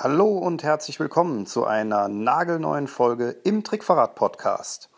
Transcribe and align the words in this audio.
Hallo 0.00 0.28
und 0.28 0.62
herzlich 0.62 1.00
willkommen 1.00 1.44
zu 1.44 1.64
einer 1.64 2.06
nagelneuen 2.06 2.86
Folge 2.86 3.34
im 3.42 3.64
Trickverrat 3.64 4.14
Podcast. 4.14 4.90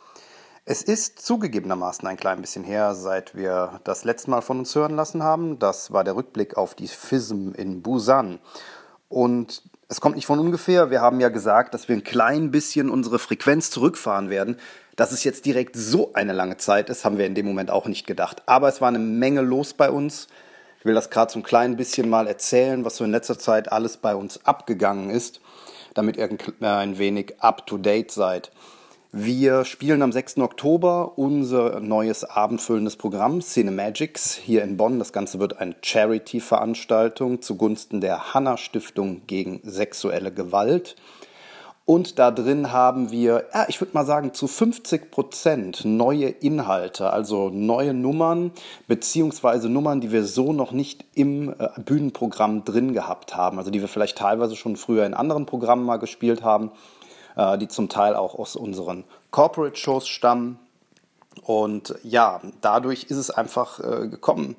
Es 0.66 0.82
ist 0.82 1.24
zugegebenermaßen 1.24 2.06
ein 2.06 2.18
klein 2.18 2.42
bisschen 2.42 2.64
her, 2.64 2.94
seit 2.94 3.34
wir 3.34 3.80
das 3.84 4.04
letzte 4.04 4.28
Mal 4.28 4.42
von 4.42 4.58
uns 4.58 4.74
hören 4.74 4.96
lassen 4.96 5.22
haben. 5.22 5.58
Das 5.58 5.90
war 5.90 6.04
der 6.04 6.16
Rückblick 6.16 6.58
auf 6.58 6.74
die 6.74 6.86
FISM 6.86 7.52
in 7.52 7.80
Busan. 7.80 8.40
Und 9.08 9.62
es 9.88 10.02
kommt 10.02 10.16
nicht 10.16 10.26
von 10.26 10.38
ungefähr. 10.38 10.90
Wir 10.90 11.00
haben 11.00 11.18
ja 11.18 11.30
gesagt, 11.30 11.72
dass 11.72 11.88
wir 11.88 11.96
ein 11.96 12.04
klein 12.04 12.50
bisschen 12.50 12.90
unsere 12.90 13.18
Frequenz 13.18 13.70
zurückfahren 13.70 14.28
werden. 14.28 14.58
Dass 14.96 15.12
es 15.12 15.24
jetzt 15.24 15.46
direkt 15.46 15.76
so 15.76 16.12
eine 16.12 16.34
lange 16.34 16.58
Zeit 16.58 16.90
ist, 16.90 17.06
haben 17.06 17.16
wir 17.16 17.24
in 17.24 17.34
dem 17.34 17.46
Moment 17.46 17.70
auch 17.70 17.86
nicht 17.86 18.06
gedacht. 18.06 18.42
Aber 18.44 18.68
es 18.68 18.82
war 18.82 18.88
eine 18.88 18.98
Menge 18.98 19.40
los 19.40 19.72
bei 19.72 19.90
uns. 19.90 20.28
Ich 20.80 20.86
will 20.86 20.94
das 20.94 21.10
gerade 21.10 21.30
so 21.30 21.38
ein 21.38 21.42
klein 21.42 21.76
bisschen 21.76 22.08
mal 22.08 22.26
erzählen, 22.26 22.86
was 22.86 22.96
so 22.96 23.04
in 23.04 23.10
letzter 23.10 23.38
Zeit 23.38 23.70
alles 23.70 23.98
bei 23.98 24.14
uns 24.14 24.46
abgegangen 24.46 25.10
ist, 25.10 25.42
damit 25.92 26.16
ihr 26.16 26.30
ein 26.62 26.96
wenig 26.96 27.34
up-to-date 27.38 28.10
seid. 28.10 28.50
Wir 29.12 29.66
spielen 29.66 30.00
am 30.00 30.10
6. 30.10 30.38
Oktober 30.38 31.18
unser 31.18 31.80
neues 31.80 32.24
abendfüllendes 32.24 32.96
Programm 32.96 33.42
Cinemagics 33.42 34.34
hier 34.34 34.62
in 34.62 34.78
Bonn. 34.78 34.98
Das 34.98 35.12
Ganze 35.12 35.38
wird 35.38 35.58
eine 35.58 35.76
Charity-Veranstaltung 35.82 37.42
zugunsten 37.42 38.00
der 38.00 38.32
Hanna 38.32 38.56
Stiftung 38.56 39.26
gegen 39.26 39.60
sexuelle 39.62 40.32
Gewalt. 40.32 40.96
Und 41.90 42.20
da 42.20 42.30
drin 42.30 42.70
haben 42.70 43.10
wir, 43.10 43.46
ja, 43.52 43.66
ich 43.66 43.80
würde 43.80 43.94
mal 43.94 44.06
sagen, 44.06 44.32
zu 44.32 44.46
50 44.46 45.10
Prozent 45.10 45.84
neue 45.84 46.28
Inhalte, 46.28 47.12
also 47.12 47.50
neue 47.52 47.94
Nummern, 47.94 48.52
beziehungsweise 48.86 49.68
Nummern, 49.68 50.00
die 50.00 50.12
wir 50.12 50.22
so 50.22 50.52
noch 50.52 50.70
nicht 50.70 51.04
im 51.14 51.48
äh, 51.48 51.68
Bühnenprogramm 51.84 52.64
drin 52.64 52.92
gehabt 52.92 53.34
haben. 53.34 53.58
Also 53.58 53.72
die 53.72 53.80
wir 53.80 53.88
vielleicht 53.88 54.18
teilweise 54.18 54.54
schon 54.54 54.76
früher 54.76 55.04
in 55.04 55.14
anderen 55.14 55.46
Programmen 55.46 55.84
mal 55.84 55.96
gespielt 55.96 56.44
haben, 56.44 56.70
äh, 57.34 57.58
die 57.58 57.66
zum 57.66 57.88
Teil 57.88 58.14
auch 58.14 58.38
aus 58.38 58.54
unseren 58.54 59.02
Corporate-Shows 59.32 60.06
stammen. 60.06 60.60
Und 61.42 61.96
ja, 62.04 62.40
dadurch 62.60 63.02
ist 63.02 63.16
es 63.16 63.30
einfach 63.32 63.80
äh, 63.80 64.06
gekommen, 64.06 64.54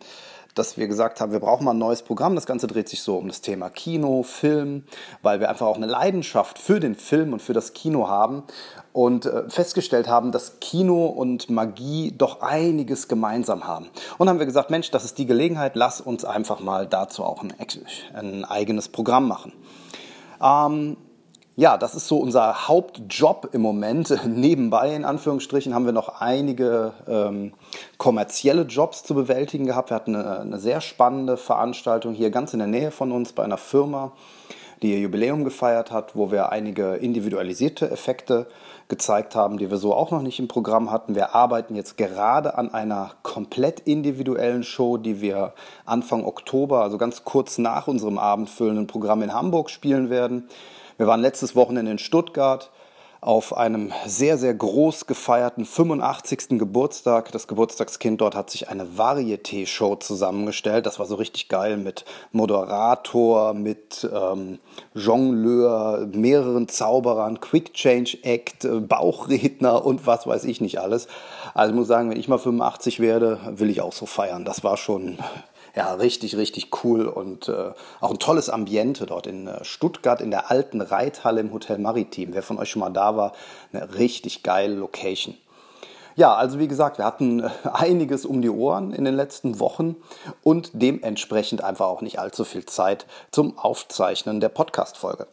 dass 0.55 0.77
wir 0.77 0.87
gesagt 0.87 1.21
haben, 1.21 1.31
wir 1.31 1.39
brauchen 1.39 1.65
mal 1.65 1.71
ein 1.71 1.77
neues 1.77 2.01
Programm. 2.01 2.35
Das 2.35 2.45
Ganze 2.45 2.67
dreht 2.67 2.89
sich 2.89 3.01
so 3.01 3.17
um 3.17 3.27
das 3.27 3.41
Thema 3.41 3.69
Kino, 3.69 4.23
Film, 4.23 4.83
weil 5.21 5.39
wir 5.39 5.49
einfach 5.49 5.67
auch 5.67 5.75
eine 5.75 5.85
Leidenschaft 5.85 6.59
für 6.59 6.79
den 6.79 6.95
Film 6.95 7.33
und 7.33 7.41
für 7.41 7.53
das 7.53 7.73
Kino 7.73 8.07
haben 8.07 8.43
und 8.93 9.25
äh, 9.25 9.49
festgestellt 9.49 10.07
haben, 10.07 10.31
dass 10.31 10.59
Kino 10.59 11.05
und 11.05 11.49
Magie 11.49 12.13
doch 12.17 12.41
einiges 12.41 13.07
gemeinsam 13.07 13.65
haben. 13.65 13.89
Und 14.17 14.29
haben 14.29 14.39
wir 14.39 14.45
gesagt, 14.45 14.69
Mensch, 14.69 14.91
das 14.91 15.05
ist 15.05 15.17
die 15.17 15.25
Gelegenheit, 15.25 15.75
lass 15.75 16.01
uns 16.01 16.25
einfach 16.25 16.59
mal 16.59 16.87
dazu 16.87 17.23
auch 17.23 17.43
ein, 17.43 17.53
ein 18.13 18.45
eigenes 18.45 18.89
Programm 18.89 19.27
machen. 19.27 19.53
Ähm, 20.41 20.97
ja, 21.57 21.77
das 21.77 21.95
ist 21.95 22.07
so 22.07 22.17
unser 22.17 22.67
Hauptjob 22.67 23.49
im 23.51 23.61
Moment. 23.61 24.17
Nebenbei, 24.25 24.95
in 24.95 25.03
Anführungsstrichen, 25.03 25.73
haben 25.73 25.85
wir 25.85 25.91
noch 25.91 26.21
einige 26.21 26.93
ähm, 27.07 27.53
kommerzielle 27.97 28.63
Jobs 28.63 29.03
zu 29.03 29.13
bewältigen 29.13 29.65
gehabt. 29.65 29.89
Wir 29.89 29.95
hatten 29.95 30.15
eine, 30.15 30.39
eine, 30.39 30.59
sehr 30.59 30.79
spannende 30.79 31.35
Veranstaltung 31.35 32.13
hier 32.13 32.31
ganz 32.31 32.53
in 32.53 32.59
der 32.59 32.67
Nähe 32.67 32.91
von 32.91 33.11
uns 33.11 33.33
bei 33.33 33.43
einer 33.43 33.57
Firma, 33.57 34.13
die 34.81 34.93
ihr 34.93 34.99
Jubiläum 34.99 35.43
gefeiert 35.43 35.91
hat, 35.91 36.15
wo 36.15 36.31
wir 36.31 36.51
einige 36.51 36.95
individualisierte 36.95 37.91
Effekte 37.91 38.47
gezeigt 38.87 39.35
haben, 39.35 39.57
die 39.57 39.69
wir 39.69 39.77
so 39.77 39.93
auch 39.93 40.11
noch 40.11 40.21
nicht 40.21 40.39
im 40.39 40.47
Programm 40.47 40.89
hatten. 40.89 41.15
Wir 41.15 41.35
arbeiten 41.35 41.75
jetzt 41.75 41.97
gerade 41.97 42.57
an 42.57 42.73
einer 42.73 43.11
komplett 43.23 43.81
individuellen 43.81 44.63
Show, 44.63 44.97
die 44.97 45.21
wir 45.21 45.53
Anfang 45.85 46.25
Oktober, 46.25 46.81
also 46.81 46.97
ganz 46.97 47.23
kurz 47.25 47.57
nach 47.57 47.87
unserem 47.87 48.17
abendfüllenden 48.17 48.87
Programm 48.87 49.21
in 49.21 49.33
Hamburg 49.33 49.69
spielen 49.69 50.09
werden. 50.09 50.47
Wir 50.97 51.07
waren 51.07 51.21
letztes 51.21 51.55
Wochenende 51.55 51.91
in 51.91 51.99
Stuttgart 51.99 52.71
auf 53.21 53.55
einem 53.55 53.93
sehr, 54.07 54.39
sehr 54.39 54.55
groß 54.55 55.05
gefeierten 55.05 55.63
85. 55.63 56.57
Geburtstag. 56.57 57.31
Das 57.31 57.47
Geburtstagskind 57.47 58.19
dort 58.19 58.33
hat 58.33 58.49
sich 58.49 58.69
eine 58.69 58.97
Varieté-Show 58.97 59.97
zusammengestellt. 59.97 60.87
Das 60.87 60.97
war 60.97 61.05
so 61.05 61.15
richtig 61.15 61.47
geil 61.47 61.77
mit 61.77 62.03
Moderator, 62.31 63.53
mit 63.53 64.09
ähm, 64.11 64.57
Jongleur, 64.95 66.07
mehreren 66.11 66.67
Zauberern, 66.67 67.39
Quick 67.39 67.75
Change 67.75 68.17
Act, 68.23 68.65
äh, 68.65 68.79
Bauchredner 68.79 69.85
und 69.85 70.07
was 70.07 70.25
weiß 70.25 70.43
ich 70.45 70.59
nicht 70.59 70.79
alles. 70.79 71.07
Also 71.53 71.73
ich 71.73 71.75
muss 71.75 71.87
sagen, 71.87 72.09
wenn 72.09 72.19
ich 72.19 72.27
mal 72.27 72.39
85 72.39 72.99
werde, 72.99 73.39
will 73.51 73.69
ich 73.69 73.81
auch 73.81 73.93
so 73.93 74.07
feiern. 74.07 74.45
Das 74.45 74.63
war 74.63 74.77
schon 74.77 75.19
ja, 75.75 75.93
richtig, 75.93 76.35
richtig 76.35 76.83
cool 76.83 77.07
und 77.07 77.47
äh, 77.47 77.71
auch 78.01 78.11
ein 78.11 78.19
tolles 78.19 78.49
Ambiente 78.49 79.05
dort 79.05 79.27
in 79.27 79.47
äh, 79.47 79.63
Stuttgart 79.63 80.21
in 80.21 80.31
der 80.31 80.51
alten 80.51 80.81
Reithalle 80.81 81.41
im 81.41 81.53
Hotel 81.53 81.77
Maritim. 81.77 82.33
Wer 82.33 82.43
von 82.43 82.59
euch 82.59 82.69
schon 82.69 82.81
mal 82.81 82.89
da 82.89 83.15
war, 83.15 83.33
eine 83.71 83.95
richtig 83.95 84.43
geile 84.43 84.75
Location. 84.75 85.35
Ja, 86.17 86.35
also 86.35 86.59
wie 86.59 86.67
gesagt, 86.67 86.97
wir 86.97 87.05
hatten 87.05 87.39
äh, 87.39 87.49
einiges 87.71 88.25
um 88.25 88.41
die 88.41 88.49
Ohren 88.49 88.91
in 88.91 89.05
den 89.05 89.15
letzten 89.15 89.59
Wochen 89.59 89.95
und 90.43 90.71
dementsprechend 90.73 91.63
einfach 91.63 91.87
auch 91.87 92.01
nicht 92.01 92.19
allzu 92.19 92.43
viel 92.43 92.65
Zeit 92.65 93.05
zum 93.31 93.57
Aufzeichnen 93.57 94.41
der 94.41 94.49
Podcast-Folge. 94.49 95.27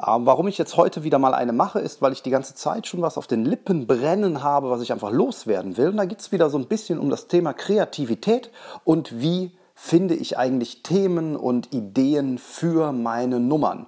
Warum 0.00 0.46
ich 0.46 0.58
jetzt 0.58 0.76
heute 0.76 1.02
wieder 1.02 1.18
mal 1.18 1.34
eine 1.34 1.52
mache, 1.52 1.80
ist, 1.80 2.00
weil 2.00 2.12
ich 2.12 2.22
die 2.22 2.30
ganze 2.30 2.54
Zeit 2.54 2.86
schon 2.86 3.02
was 3.02 3.18
auf 3.18 3.26
den 3.26 3.44
Lippen 3.44 3.88
brennen 3.88 4.44
habe, 4.44 4.70
was 4.70 4.80
ich 4.80 4.92
einfach 4.92 5.10
loswerden 5.10 5.76
will. 5.76 5.88
Und 5.88 5.96
da 5.96 6.04
geht 6.04 6.20
es 6.20 6.30
wieder 6.30 6.50
so 6.50 6.56
ein 6.56 6.66
bisschen 6.66 7.00
um 7.00 7.10
das 7.10 7.26
Thema 7.26 7.52
Kreativität 7.52 8.52
und 8.84 9.20
wie 9.20 9.50
finde 9.80 10.16
ich 10.16 10.36
eigentlich 10.36 10.82
Themen 10.82 11.36
und 11.36 11.72
Ideen 11.72 12.38
für 12.38 12.90
meine 12.90 13.38
Nummern. 13.38 13.86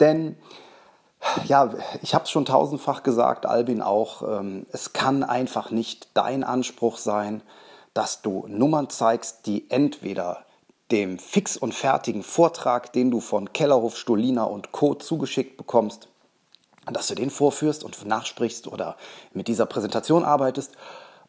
Denn 0.00 0.36
ja, 1.44 1.74
ich 2.00 2.14
habe 2.14 2.24
es 2.24 2.30
schon 2.30 2.46
tausendfach 2.46 3.02
gesagt, 3.02 3.44
Albin 3.44 3.82
auch, 3.82 4.22
ähm, 4.22 4.66
es 4.72 4.94
kann 4.94 5.22
einfach 5.22 5.70
nicht 5.70 6.08
dein 6.14 6.42
Anspruch 6.42 6.96
sein, 6.96 7.42
dass 7.92 8.22
du 8.22 8.46
Nummern 8.48 8.88
zeigst, 8.88 9.46
die 9.46 9.70
entweder 9.70 10.38
dem 10.90 11.18
fix 11.18 11.58
und 11.58 11.74
fertigen 11.74 12.22
Vortrag, 12.22 12.92
den 12.94 13.10
du 13.10 13.20
von 13.20 13.52
Kellerhof, 13.52 13.98
Stolina 13.98 14.44
und 14.44 14.72
Co. 14.72 14.94
zugeschickt 14.94 15.58
bekommst, 15.58 16.08
dass 16.90 17.08
du 17.08 17.14
den 17.14 17.30
vorführst 17.30 17.84
und 17.84 18.06
nachsprichst 18.06 18.68
oder 18.68 18.96
mit 19.34 19.48
dieser 19.48 19.66
Präsentation 19.66 20.24
arbeitest 20.24 20.76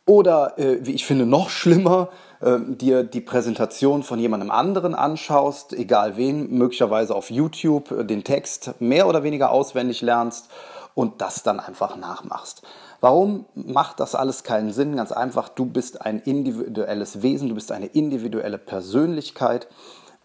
oder, 0.07 0.57
äh, 0.57 0.79
wie 0.81 0.94
ich 0.94 1.06
finde, 1.06 1.28
noch 1.28 1.50
schlimmer, 1.50 2.09
äh, 2.40 2.57
dir 2.59 3.03
die 3.03 3.22
Präsentation 3.22 4.01
von 4.01 4.18
jemandem 4.19 4.50
anderen 4.50 4.95
anschaust, 4.95 5.73
egal 5.73 6.18
wen, 6.18 6.50
möglicherweise 6.50 7.13
auf 7.13 7.29
YouTube, 7.29 7.91
äh, 7.91 8.03
den 8.03 8.23
Text 8.23 8.73
mehr 8.79 9.07
oder 9.07 9.22
weniger 9.22 9.51
auswendig 9.51 10.01
lernst 10.01 10.50
und 10.95 11.22
das 11.22 11.44
dann 11.44 11.59
einfach 11.59 11.97
nachmachst. 11.97 12.63
Warum 13.01 13.45
macht 13.53 14.00
das 14.00 14.16
alles 14.16 14.44
keinen 14.44 14.72
Sinn? 14.72 14.95
Ganz 14.95 15.12
einfach, 15.12 15.50
du 15.50 15.66
bist 15.66 16.01
ein 16.01 16.19
individuelles 16.19 17.22
Wesen, 17.22 17.50
du 17.50 17.56
bist 17.56 17.72
eine 17.72 17.88
individuelle 17.88 18.57
Persönlichkeit 18.57 19.68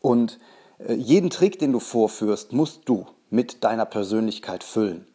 und 0.00 0.38
äh, 0.78 0.94
jeden 0.94 1.28
Trick, 1.28 1.59
den 1.59 1.72
du 1.72 1.81
vorführst, 1.81 2.53
musst 2.53 2.82
du 2.88 3.06
mit 3.31 3.64
deiner 3.64 3.84
Persönlichkeit 3.84 4.62
füllen. 4.62 5.06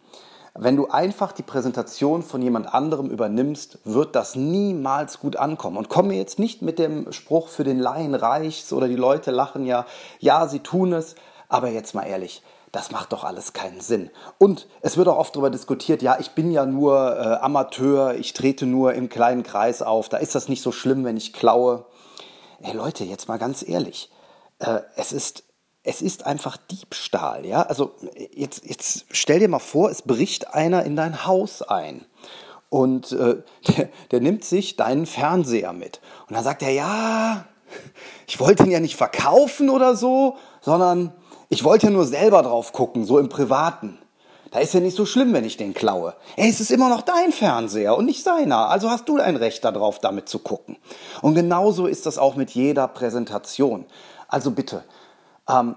Wenn 0.59 0.75
du 0.75 0.88
einfach 0.88 1.34
die 1.34 1.44
Präsentation 1.44 2.23
von 2.23 2.41
jemand 2.41 2.73
anderem 2.73 3.12
übernimmst, 3.12 3.78
wird 3.84 4.16
das 4.16 4.35
niemals 4.35 5.19
gut 5.19 5.35
ankommen. 5.35 5.78
Und 5.78 5.88
komme 5.88 6.16
jetzt 6.16 6.40
nicht 6.40 6.63
mit 6.63 6.79
dem 6.79 7.12
Spruch 7.12 7.47
für 7.47 7.63
den 7.63 7.79
Laien 7.79 8.16
reicht's 8.16 8.73
oder 8.73 8.88
die 8.88 8.96
Leute 8.96 9.29
lachen 9.29 9.66
ja, 9.66 9.85
ja, 10.19 10.47
sie 10.47 10.59
tun 10.59 10.94
es, 10.94 11.16
aber 11.47 11.69
jetzt 11.69 11.94
mal 11.94 12.03
ehrlich, 12.06 12.41
das 12.72 12.91
macht 12.91 13.13
doch 13.13 13.23
alles 13.23 13.53
keinen 13.53 13.81
Sinn. 13.81 14.09
Und 14.40 14.67
es 14.81 14.97
wird 14.97 15.07
auch 15.07 15.17
oft 15.17 15.35
darüber 15.35 15.51
diskutiert, 15.51 16.01
ja, 16.01 16.17
ich 16.19 16.31
bin 16.31 16.51
ja 16.51 16.66
nur 16.66 17.17
äh, 17.17 17.35
Amateur, 17.41 18.16
ich 18.16 18.34
trete 18.34 18.66
nur 18.66 18.94
im 18.94 19.09
kleinen 19.09 19.44
Kreis 19.44 19.84
auf, 19.84 20.09
da 20.09 20.17
ist 20.17 20.34
das 20.34 20.50
nicht 20.50 20.63
so 20.63 20.72
schlimm, 20.72 21.06
wenn 21.06 21.17
ich 21.17 21.34
klaue. 21.34 21.85
Ey 22.62 22.73
Leute, 22.73 23.03
jetzt 23.03 23.28
mal 23.28 23.38
ganz 23.38 23.67
ehrlich, 23.67 24.09
äh, 24.59 24.79
es 24.96 25.12
ist 25.12 25.44
es 25.88 26.02
ist 26.02 26.25
einfach 26.25 26.58
Diebstahl, 26.58 27.46
ja. 27.46 27.61
Also 27.61 27.96
jetzt, 28.35 28.66
jetzt 28.66 29.06
stell 29.09 29.40
dir 29.40 29.47
mal 29.47 29.59
vor, 29.59 29.90
es 29.90 30.02
bricht 30.02 30.53
einer 30.53 30.84
in 30.84 30.97
dein 30.97 31.26
Haus 31.26 31.61
ein 31.61 32.06
und 32.70 33.14
äh, 33.14 33.38
der, 33.67 33.90
der 34.11 34.20
nimmt 34.20 34.44
sich 34.44 34.76
deinen 34.76 35.06
Fernseher 35.06 35.72
mit 35.72 36.02
und 36.28 36.35
dann 36.35 36.44
sagt 36.44 36.61
er, 36.61 36.72
ja, 36.72 37.46
ich 38.28 38.40
wollte 38.41 38.64
ihn 38.64 38.72
ja 38.72 38.82
nicht 38.82 38.97
verkaufen 38.97 39.70
oder 39.70 39.96
so, 39.96 40.35
sondern 40.59 41.14
ich 41.47 41.64
wollte 41.64 41.88
ja 41.88 41.94
nur 41.94 42.06
selber 42.06 42.44
drauf 42.44 42.73
gucken, 42.73 43.06
so 43.06 43.17
im 43.17 43.29
Privaten. 43.29 43.97
Da 44.52 44.59
ist 44.59 44.73
ja 44.73 44.82
nicht 44.82 44.96
so 44.96 45.06
schlimm, 45.06 45.34
wenn 45.34 45.46
ich 45.46 45.56
den 45.56 45.73
klaue. 45.73 46.16
Ey, 46.35 46.50
es 46.50 46.59
ist 46.59 46.72
immer 46.72 46.90
noch 46.90 47.02
dein 47.02 47.32
Fernseher 47.32 47.97
und 47.97 48.06
nicht 48.06 48.23
seiner. 48.23 48.70
Also 48.70 48.90
hast 48.90 49.08
du 49.08 49.17
ein 49.17 49.35
Recht 49.38 49.64
darauf, 49.64 50.00
damit 50.00 50.28
zu 50.28 50.40
gucken. 50.40 50.78
Und 51.22 51.35
genauso 51.35 51.85
ist 51.85 52.06
das 52.06 52.17
auch 52.17 52.35
mit 52.35 52.52
jeder 52.52 52.88
Präsentation. 52.88 53.85
Also 54.29 54.52
bitte, 54.52 54.84
ähm, 55.50 55.76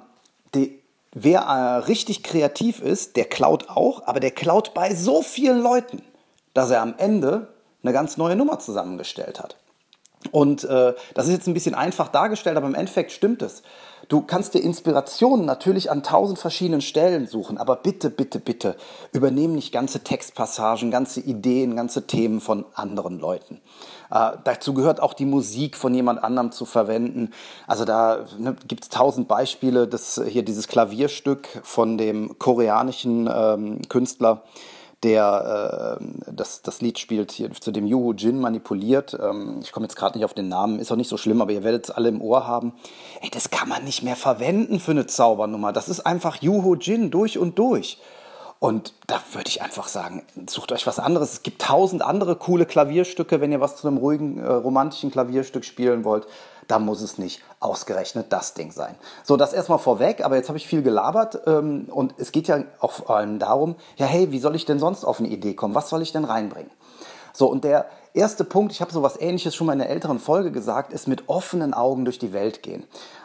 die, 0.55 0.83
wer 1.13 1.41
äh, 1.41 1.77
richtig 1.87 2.23
kreativ 2.23 2.81
ist, 2.81 3.17
der 3.17 3.25
klaut 3.25 3.69
auch, 3.69 4.07
aber 4.07 4.21
der 4.21 4.31
klaut 4.31 4.75
bei 4.75 4.95
so 4.95 5.23
vielen 5.23 5.61
Leuten, 5.61 6.03
dass 6.55 6.71
er 6.71 6.83
am 6.83 6.95
Ende 6.99 7.49
eine 7.83 7.93
ganz 7.93 8.17
neue 8.17 8.37
Nummer 8.37 8.59
zusammengestellt 8.59 9.41
hat. 9.41 9.57
Und 10.33 10.65
äh, 10.65 10.95
das 11.15 11.27
ist 11.27 11.33
jetzt 11.33 11.47
ein 11.47 11.55
bisschen 11.55 11.75
einfach 11.75 12.09
dargestellt, 12.09 12.57
aber 12.57 12.67
im 12.67 12.75
Endeffekt 12.75 13.13
stimmt 13.13 13.43
es. 13.43 13.63
Du 14.11 14.23
kannst 14.23 14.55
dir 14.55 14.59
Inspirationen 14.59 15.47
natürlich 15.47 15.89
an 15.89 16.03
tausend 16.03 16.41
verschiedenen 16.41 16.81
Stellen 16.81 17.29
suchen, 17.29 17.59
aber 17.59 17.77
bitte, 17.77 18.11
bitte, 18.11 18.41
bitte 18.41 18.75
übernehmen 19.13 19.55
nicht 19.55 19.71
ganze 19.73 20.01
Textpassagen, 20.01 20.91
ganze 20.91 21.21
Ideen, 21.21 21.77
ganze 21.77 22.09
Themen 22.09 22.41
von 22.41 22.65
anderen 22.75 23.21
Leuten. 23.21 23.61
Äh, 24.11 24.33
dazu 24.43 24.75
gehört 24.75 25.01
auch 25.01 25.15
die 25.15 25.27
Musik 25.27 25.77
von 25.77 25.95
jemand 25.95 26.25
anderem 26.25 26.51
zu 26.51 26.65
verwenden. 26.65 27.31
Also 27.69 27.85
da 27.85 28.27
ne, 28.37 28.57
gibt 28.67 28.83
es 28.83 28.89
tausend 28.89 29.29
Beispiele. 29.29 29.87
Das 29.87 30.21
hier 30.27 30.43
dieses 30.45 30.67
Klavierstück 30.67 31.47
von 31.63 31.97
dem 31.97 32.37
koreanischen 32.41 33.31
ähm, 33.33 33.81
Künstler 33.89 34.43
der 35.03 35.99
äh, 36.01 36.33
das, 36.33 36.63
das 36.63 36.81
Lied 36.81 36.99
spielt, 36.99 37.33
hier 37.33 37.51
zu 37.53 37.71
dem 37.71 37.87
Yuhu 37.87 38.13
Jin 38.13 38.41
manipuliert. 38.41 39.17
Ähm, 39.21 39.61
ich 39.63 39.73
komme 39.73 39.85
jetzt 39.85 39.97
gerade 39.97 40.19
nicht 40.19 40.25
auf 40.25 40.35
den 40.35 40.49
Namen, 40.49 40.79
ist 40.79 40.93
auch 40.93 40.97
nicht 40.97 41.09
so 41.09 41.17
schlimm, 41.17 41.41
aber 41.41 41.53
ihr 41.53 41.65
werdet 41.65 41.85
es 41.85 41.91
alle 41.91 42.09
im 42.09 42.21
Ohr 42.21 42.47
haben. 42.47 42.73
Ey, 43.23 43.31
das 43.31 43.51
kann 43.51 43.69
man 43.69 43.85
nicht 43.85 44.03
mehr 44.03 44.17
verwenden 44.17 44.79
für 44.81 44.91
eine 44.91 45.07
Zaubernummer. 45.07 45.73
Das 45.73 45.89
ist 45.89 46.01
einfach 46.01 46.43
Yuhu 46.43 46.75
Jin 46.75 47.11
durch 47.11 47.39
und 47.39 47.59
durch. 47.59 47.99
Und 48.59 48.93
da 49.07 49.19
würde 49.33 49.49
ich 49.49 49.63
einfach 49.63 49.89
sagen, 49.89 50.23
sucht 50.47 50.71
euch 50.73 50.87
was 50.87 50.99
anderes. 50.99 51.33
Es 51.33 51.43
gibt 51.43 51.63
tausend 51.63 52.03
andere 52.03 52.37
coole 52.37 52.67
Klavierstücke, 52.67 53.41
wenn 53.41 53.53
ihr 53.53 53.63
was 53.63 53.77
zu 53.77 53.89
einem 53.89 53.97
ruhigen, 53.97 54.39
äh, 54.39 54.47
romantischen 54.47 55.11
Klavierstück 55.11 55.65
spielen 55.65 56.05
wollt. 56.05 56.27
Da 56.71 56.79
muss 56.79 57.03
es 57.03 57.19
nicht 57.19 57.43
ausgerechnet 57.59 58.33
das 58.33 58.55
Ding 58.55 58.71
sein. 58.71 58.95
So, 59.25 59.37
das 59.37 59.53
erstmal 59.53 59.81
vorweg, 59.81 60.25
aber 60.25 60.37
jetzt 60.37 60.49
habe 60.49 60.57
ich 60.57 60.69
viel 60.69 60.83
gelabert 60.83 61.41
ähm, 61.47 61.89
und 61.91 62.15
es 62.19 62.31
geht 62.31 62.47
ja 62.47 62.63
auch 62.79 62.93
vor 62.93 63.17
allem 63.17 63.41
darum, 63.41 63.75
ja 63.97 64.07
hey, 64.07 64.31
wie 64.31 64.39
soll 64.39 64.55
ich 64.55 64.67
denn 64.67 64.79
sonst 64.79 65.05
auf 65.05 65.19
eine 65.19 65.29
Idee 65.29 65.55
kommen? 65.55 65.75
Was 65.75 65.89
soll 65.89 66.01
ich 66.01 66.13
denn 66.13 66.25
reinbringen? 66.25 66.71
So, 67.33 67.51
und 67.51 67.65
der 67.65 67.87
erste 68.15 68.45
Punkt, 68.45 68.71
ich 68.73 68.81
habe 68.81 68.93
so 68.93 69.03
was 69.03 69.21
ähnliches 69.21 69.55
schon 69.55 69.67
mal 69.67 69.73
in 69.73 69.81
einer 69.81 69.91
älteren 69.91 70.21
Folge 70.21 70.53
gesagt, 70.53 70.93
ist 70.93 71.09
mit 71.09 71.29
offenen 71.29 71.75
Augen 71.75 72.05
durch 72.05 72.21
die 72.21 72.33
Welt 72.33 72.63
gehen. 72.63 72.85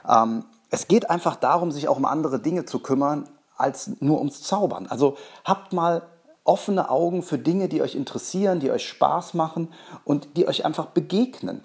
Ähm, 0.09 0.45
es 0.71 0.87
geht 0.87 1.11
einfach 1.11 1.35
darum, 1.35 1.71
sich 1.71 1.87
auch 1.87 1.97
um 1.97 2.05
andere 2.05 2.39
Dinge 2.39 2.65
zu 2.65 2.79
kümmern, 2.79 3.29
als 3.57 3.91
nur 3.99 4.17
ums 4.17 4.41
Zaubern. 4.41 4.87
Also 4.87 5.17
habt 5.43 5.71
mal 5.71 6.01
offene 6.43 6.89
Augen 6.89 7.21
für 7.21 7.37
Dinge, 7.37 7.69
die 7.69 7.83
euch 7.83 7.93
interessieren, 7.93 8.59
die 8.59 8.71
euch 8.71 8.87
Spaß 8.87 9.35
machen 9.35 9.71
und 10.03 10.35
die 10.35 10.47
euch 10.47 10.65
einfach 10.65 10.87
begegnen. 10.87 11.63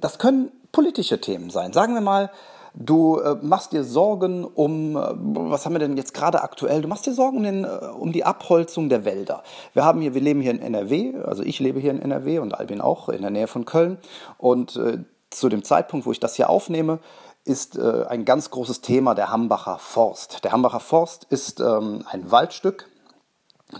Das 0.00 0.18
können 0.18 0.50
politische 0.74 1.20
Themen 1.20 1.50
sein. 1.50 1.72
Sagen 1.72 1.94
wir 1.94 2.00
mal, 2.00 2.30
du 2.74 3.18
äh, 3.20 3.36
machst 3.40 3.72
dir 3.72 3.84
Sorgen 3.84 4.44
um, 4.44 4.96
äh, 4.96 5.14
was 5.14 5.64
haben 5.64 5.72
wir 5.72 5.78
denn 5.78 5.96
jetzt 5.96 6.12
gerade 6.12 6.42
aktuell? 6.42 6.82
Du 6.82 6.88
machst 6.88 7.06
dir 7.06 7.14
Sorgen 7.14 7.38
um, 7.38 7.42
den, 7.44 7.64
äh, 7.64 7.68
um 7.98 8.12
die 8.12 8.24
Abholzung 8.24 8.88
der 8.88 9.04
Wälder. 9.04 9.44
Wir 9.72 9.84
haben 9.84 10.00
hier, 10.00 10.14
wir 10.14 10.20
leben 10.20 10.40
hier 10.40 10.50
in 10.50 10.60
NRW, 10.60 11.14
also 11.24 11.42
ich 11.42 11.60
lebe 11.60 11.80
hier 11.80 11.92
in 11.92 12.02
NRW 12.02 12.40
und 12.40 12.54
Albin 12.54 12.80
auch 12.80 13.08
in 13.08 13.22
der 13.22 13.30
Nähe 13.30 13.46
von 13.46 13.64
Köln. 13.64 13.98
Und 14.36 14.76
äh, 14.76 14.98
zu 15.30 15.48
dem 15.48 15.62
Zeitpunkt, 15.62 16.06
wo 16.06 16.12
ich 16.12 16.20
das 16.20 16.34
hier 16.34 16.50
aufnehme, 16.50 16.98
ist 17.44 17.78
äh, 17.78 18.04
ein 18.08 18.24
ganz 18.24 18.50
großes 18.50 18.80
Thema 18.80 19.14
der 19.14 19.30
Hambacher 19.30 19.78
Forst. 19.78 20.44
Der 20.44 20.52
Hambacher 20.52 20.80
Forst 20.80 21.26
ist 21.30 21.60
ähm, 21.60 22.04
ein 22.10 22.30
Waldstück, 22.30 22.88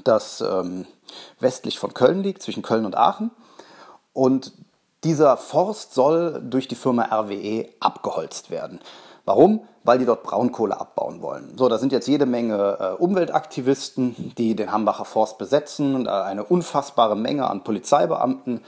das 0.05 0.41
ähm, 0.43 0.87
westlich 1.41 1.79
von 1.79 1.93
Köln 1.93 2.23
liegt, 2.23 2.43
zwischen 2.43 2.63
Köln 2.63 2.85
und 2.87 2.97
Aachen. 2.97 3.31
Und 4.13 4.53
dieser 5.05 5.37
Forst 5.37 5.95
soll 5.95 6.43
durch 6.43 6.67
die 6.67 6.75
Firma 6.75 7.05
RWE 7.05 7.69
abgeholzt 7.81 8.51
werden. 8.51 8.81
Warum? 9.27 9.61
Weil 9.85 9.99
die 9.99 10.05
dort 10.05 10.23
Braunkohle 10.23 10.79
abbauen 10.79 11.23
wollen. 11.23 11.57
So, 11.57 11.69
da 11.69 11.79
sind 11.79 11.93
jetzt 11.93 12.09
jede 12.09 12.27
Menge 12.27 12.79
äh, 12.79 13.03
Umweltaktivisten, 13.03 14.35
die 14.37 14.55
den 14.55 14.73
Hambacher 14.73 15.05
Forst 15.05 15.39
besetzen, 15.39 15.95
und, 15.95 16.07
äh, 16.07 16.11
eine 16.11 16.45
unfassbare 16.45 17.17
Menge 17.17 17.49
an 17.49 17.65
Polizeibeamten, 17.65 18.61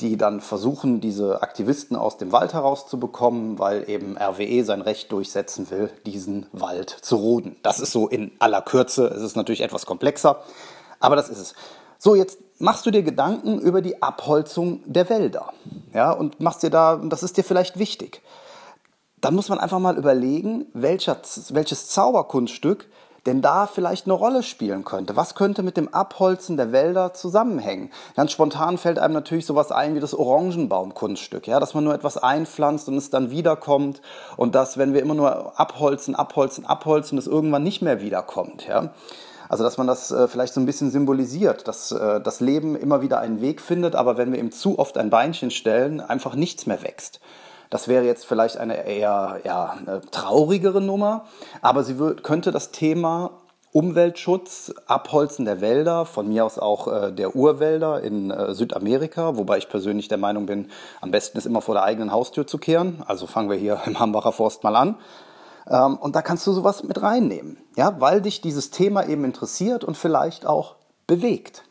die 0.00 0.16
dann 0.16 0.40
versuchen, 0.40 1.00
diese 1.00 1.42
Aktivisten 1.42 1.96
aus 1.96 2.16
dem 2.16 2.32
Wald 2.32 2.54
herauszubekommen, 2.54 3.58
weil 3.58 3.88
eben 3.88 4.16
RWE 4.16 4.64
sein 4.64 4.80
Recht 4.80 5.10
durchsetzen 5.12 5.70
will, 5.70 5.90
diesen 6.06 6.46
Wald 6.52 6.90
zu 6.90 7.16
roden. 7.16 7.56
Das 7.62 7.80
ist 7.80 7.92
so 7.92 8.08
in 8.08 8.32
aller 8.38 8.62
Kürze. 8.62 9.06
Es 9.06 9.22
ist 9.22 9.36
natürlich 9.36 9.62
etwas 9.62 9.86
komplexer, 9.86 10.42
aber 11.00 11.16
das 11.16 11.28
ist 11.28 11.38
es. 11.38 11.54
So, 11.98 12.14
jetzt 12.14 12.38
machst 12.58 12.86
du 12.86 12.90
dir 12.90 13.02
Gedanken 13.02 13.58
über 13.60 13.82
die 13.82 14.02
Abholzung 14.02 14.80
der 14.84 15.08
Wälder. 15.08 15.52
Ja, 15.92 16.12
und 16.12 16.40
machst 16.40 16.62
dir 16.62 16.70
da, 16.70 16.96
das 16.96 17.22
ist 17.22 17.36
dir 17.36 17.44
vielleicht 17.44 17.78
wichtig. 17.78 18.22
Dann 19.20 19.34
muss 19.34 19.48
man 19.48 19.58
einfach 19.58 19.78
mal 19.78 19.96
überlegen, 19.96 20.66
welcher, 20.74 21.16
welches 21.50 21.88
Zauberkunststück 21.88 22.86
denn 23.26 23.40
da 23.40 23.66
vielleicht 23.66 24.06
eine 24.06 24.14
Rolle 24.14 24.42
spielen 24.42 24.84
könnte. 24.84 25.16
Was 25.16 25.34
könnte 25.34 25.62
mit 25.62 25.76
dem 25.76 25.92
Abholzen 25.92 26.56
der 26.56 26.72
Wälder 26.72 27.14
zusammenhängen? 27.14 27.90
Ganz 28.16 28.32
spontan 28.32 28.76
fällt 28.78 28.98
einem 28.98 29.14
natürlich 29.14 29.46
sowas 29.46 29.72
ein 29.72 29.94
wie 29.94 30.00
das 30.00 30.14
Orangenbaumkunststück, 30.14 31.46
ja, 31.46 31.58
dass 31.58 31.74
man 31.74 31.84
nur 31.84 31.94
etwas 31.94 32.18
einpflanzt 32.18 32.88
und 32.88 32.96
es 32.96 33.10
dann 33.10 33.30
wiederkommt 33.30 34.02
und 34.36 34.54
dass, 34.54 34.76
wenn 34.76 34.92
wir 34.92 35.00
immer 35.00 35.14
nur 35.14 35.58
abholzen, 35.58 36.14
abholzen, 36.14 36.66
abholzen, 36.66 37.18
es 37.18 37.26
irgendwann 37.26 37.62
nicht 37.62 37.82
mehr 37.82 38.00
wiederkommt, 38.00 38.66
ja. 38.66 38.92
Also 39.48 39.64
dass 39.64 39.78
man 39.78 39.86
das 39.86 40.10
äh, 40.10 40.28
vielleicht 40.28 40.54
so 40.54 40.60
ein 40.60 40.66
bisschen 40.66 40.90
symbolisiert, 40.90 41.68
dass 41.68 41.92
äh, 41.92 42.20
das 42.20 42.40
Leben 42.40 42.76
immer 42.76 43.02
wieder 43.02 43.20
einen 43.20 43.40
Weg 43.40 43.60
findet, 43.60 43.94
aber 43.94 44.16
wenn 44.16 44.32
wir 44.32 44.38
ihm 44.38 44.52
zu 44.52 44.78
oft 44.78 44.98
ein 44.98 45.10
Beinchen 45.10 45.50
stellen, 45.50 46.00
einfach 46.00 46.34
nichts 46.34 46.66
mehr 46.66 46.82
wächst. 46.82 47.20
Das 47.70 47.88
wäre 47.88 48.04
jetzt 48.04 48.26
vielleicht 48.26 48.56
eine 48.56 48.86
eher 48.86 49.40
ja, 49.44 49.76
eine 49.78 50.00
traurigere 50.10 50.80
Nummer, 50.80 51.24
aber 51.60 51.82
sie 51.82 51.96
könnte 52.22 52.52
das 52.52 52.70
Thema 52.70 53.30
Umweltschutz, 53.74 54.72
Abholzen 54.86 55.44
der 55.44 55.60
Wälder, 55.60 56.06
von 56.06 56.28
mir 56.28 56.44
aus 56.44 56.60
auch 56.60 56.86
äh, 56.86 57.10
der 57.10 57.34
Urwälder 57.34 58.02
in 58.02 58.30
äh, 58.30 58.54
Südamerika, 58.54 59.36
wobei 59.36 59.58
ich 59.58 59.68
persönlich 59.68 60.06
der 60.06 60.18
Meinung 60.18 60.46
bin, 60.46 60.70
am 61.00 61.10
besten 61.10 61.38
ist 61.38 61.46
immer 61.46 61.60
vor 61.60 61.74
der 61.74 61.82
eigenen 61.82 62.12
Haustür 62.12 62.46
zu 62.46 62.58
kehren. 62.58 63.02
Also 63.08 63.26
fangen 63.26 63.50
wir 63.50 63.56
hier 63.56 63.80
im 63.86 63.98
Hambacher 63.98 64.30
Forst 64.30 64.62
mal 64.62 64.76
an. 64.76 64.94
Ähm, 65.68 65.96
und 65.96 66.16
da 66.16 66.22
kannst 66.22 66.46
du 66.46 66.52
sowas 66.52 66.82
mit 66.84 67.00
reinnehmen, 67.02 67.58
ja, 67.76 68.00
weil 68.00 68.20
dich 68.20 68.40
dieses 68.40 68.70
Thema 68.70 69.06
eben 69.06 69.24
interessiert 69.24 69.84
und 69.84 69.96
vielleicht 69.96 70.46
auch 70.46 70.76
bewegt. 71.06 71.64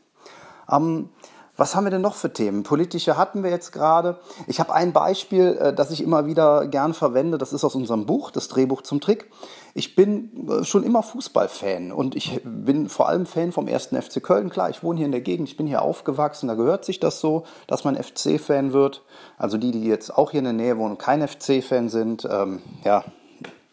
Ähm, 0.70 1.10
was 1.56 1.76
haben 1.76 1.84
wir 1.84 1.92
denn 1.92 2.02
noch 2.02 2.16
für 2.16 2.34
Themen? 2.34 2.64
Politische 2.64 3.16
hatten 3.16 3.44
wir 3.44 3.52
jetzt 3.52 3.72
gerade. 3.72 4.18
Ich 4.48 4.60
habe 4.60 4.74
ein 4.74 4.92
Beispiel, 4.92 5.56
äh, 5.62 5.74
das 5.74 5.92
ich 5.92 6.02
immer 6.02 6.26
wieder 6.26 6.66
gern 6.68 6.96
verwende. 6.96 7.38
Das 7.38 7.54
ist 7.54 7.64
aus 7.64 7.76
unserem 7.76 8.08
Buch, 8.08 8.32
das 8.32 8.48
Drehbuch 8.48 8.82
zum 8.82 9.02
Trick. 9.02 9.30
Ich 9.76 9.96
bin 9.96 10.50
äh, 10.50 10.64
schon 10.64 10.82
immer 10.82 11.04
Fußballfan 11.04 11.92
und 11.92 12.16
ich 12.16 12.42
bin 12.44 12.90
vor 12.90 13.08
allem 13.08 13.28
Fan 13.28 13.52
vom 13.52 13.68
ersten 13.68 14.02
FC 14.02 14.24
Köln. 14.24 14.50
Klar, 14.50 14.72
ich 14.72 14.82
wohne 14.82 14.98
hier 14.98 15.06
in 15.06 15.12
der 15.12 15.22
Gegend, 15.22 15.48
ich 15.48 15.56
bin 15.56 15.68
hier 15.68 15.84
aufgewachsen. 15.84 16.48
Da 16.48 16.56
gehört 16.56 16.86
sich 16.86 17.00
das 17.00 17.20
so, 17.20 17.44
dass 17.68 17.84
man 17.84 18.02
FC-Fan 18.02 18.74
wird. 18.74 19.04
Also 19.38 19.60
die, 19.60 19.72
die 19.72 19.84
jetzt 19.84 20.18
auch 20.18 20.32
hier 20.32 20.40
in 20.40 20.46
der 20.46 20.54
Nähe 20.54 20.78
wohnen 20.80 20.94
und 20.94 21.00
kein 21.00 21.28
FC-Fan 21.28 21.90
sind, 21.90 22.28
ähm, 22.32 22.64
ja, 22.84 23.04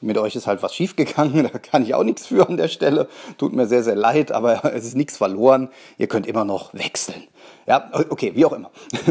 mit 0.00 0.18
euch 0.18 0.36
ist 0.36 0.46
halt 0.46 0.62
was 0.62 0.74
schiefgegangen, 0.74 1.48
da 1.52 1.58
kann 1.58 1.82
ich 1.82 1.94
auch 1.94 2.04
nichts 2.04 2.26
für 2.26 2.48
an 2.48 2.56
der 2.56 2.68
Stelle. 2.68 3.08
Tut 3.38 3.52
mir 3.52 3.66
sehr, 3.66 3.82
sehr 3.82 3.96
leid, 3.96 4.32
aber 4.32 4.64
es 4.74 4.84
ist 4.84 4.96
nichts 4.96 5.16
verloren. 5.16 5.68
Ihr 5.98 6.06
könnt 6.06 6.26
immer 6.26 6.44
noch 6.44 6.74
wechseln. 6.74 7.22
Ja, 7.66 7.90
okay, 7.92 8.32
wie 8.34 8.44
auch 8.44 8.52
immer. 8.52 8.70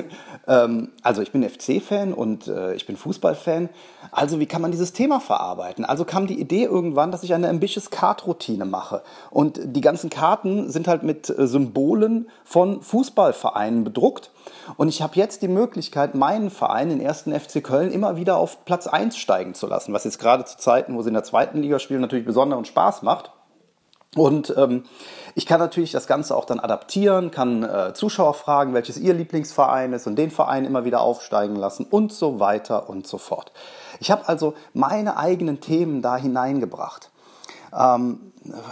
Ähm, 0.50 0.90
also 1.04 1.22
ich 1.22 1.32
bin 1.32 1.48
FC-Fan 1.48 2.12
und 2.12 2.48
äh, 2.48 2.74
ich 2.74 2.88
bin 2.88 2.98
Fußball-Fan. 2.98 3.70
Also 4.12 4.40
wie 4.40 4.48
kann 4.48 4.64
man 4.64 4.72
dieses 4.72 4.94
Thema 4.94 5.20
verarbeiten? 5.20 5.86
Also 5.86 6.06
kam 6.06 6.26
die 6.26 6.42
Idee 6.42 6.64
irgendwann, 6.64 7.12
dass 7.12 7.22
ich 7.22 7.36
eine 7.36 7.50
Ambitious 7.50 7.92
Card-Routine 7.92 8.66
mache. 8.66 9.04
Und 9.30 9.60
die 9.64 9.82
ganzen 9.82 10.10
Karten 10.10 10.72
sind 10.72 10.88
halt 10.88 11.04
mit 11.04 11.30
äh, 11.30 11.46
Symbolen 11.46 12.30
von 12.44 12.82
Fußballvereinen 12.82 13.84
bedruckt. 13.84 14.32
Und 14.76 14.88
ich 14.88 15.04
habe 15.04 15.16
jetzt 15.16 15.44
die 15.44 15.48
Möglichkeit, 15.48 16.16
meinen 16.16 16.50
Verein, 16.50 16.90
den 16.90 17.00
ersten 17.00 17.38
FC 17.38 17.64
Köln, 17.64 17.92
immer 17.92 18.16
wieder 18.16 18.38
auf 18.38 18.66
Platz 18.66 18.88
1 18.88 19.18
steigen 19.18 19.54
zu 19.54 19.68
lassen. 19.68 19.94
Was 19.94 20.04
jetzt 20.04 20.18
gerade 20.18 20.46
zu 20.46 20.58
Zeiten, 20.58 20.96
wo 20.96 21.04
sie 21.04 21.10
in 21.10 21.14
der 21.14 21.24
zweiten 21.24 21.62
Liga 21.62 21.78
spielen, 21.78 22.02
natürlich 22.02 22.26
besonderen 22.26 22.66
Spaß 22.66 23.04
macht. 23.04 23.32
Und 24.16 24.54
ähm, 24.58 24.86
ich 25.36 25.46
kann 25.46 25.60
natürlich 25.60 25.92
das 25.92 26.08
Ganze 26.08 26.36
auch 26.36 26.46
dann 26.46 26.60
adaptieren, 26.60 27.30
kann 27.30 27.64
äh, 27.64 27.94
Zuschauer 27.94 28.34
fragen, 28.34 28.74
welches 28.74 28.98
ihr 28.98 29.14
Lieblingsverein 29.14 29.94
ist 29.94 30.08
und 30.08 30.16
den 30.16 30.32
Verein 30.32 30.66
immer 30.66 30.84
wieder 30.84 31.02
aufsteigen 31.02 31.56
lassen 31.56 31.86
und 31.86 32.12
so 32.12 32.40
weiter 32.40 32.90
und 32.90 33.06
so 33.06 33.20
fort. 33.20 33.52
Ich 34.00 34.10
habe 34.10 34.28
also 34.28 34.56
meine 34.74 35.18
eigenen 35.18 35.62
Themen 35.62 36.02
da 36.02 36.18
hineingebracht. 36.18 37.12
Ähm, 37.72 38.32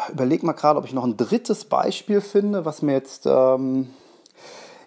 überleg 0.10 0.42
mal 0.42 0.54
gerade, 0.54 0.80
ob 0.80 0.86
ich 0.86 0.94
noch 0.94 1.04
ein 1.04 1.18
drittes 1.18 1.66
Beispiel 1.66 2.22
finde, 2.22 2.66
was 2.66 2.82
mir 2.82 2.94
jetzt 2.94 3.28
ähm, 3.28 3.94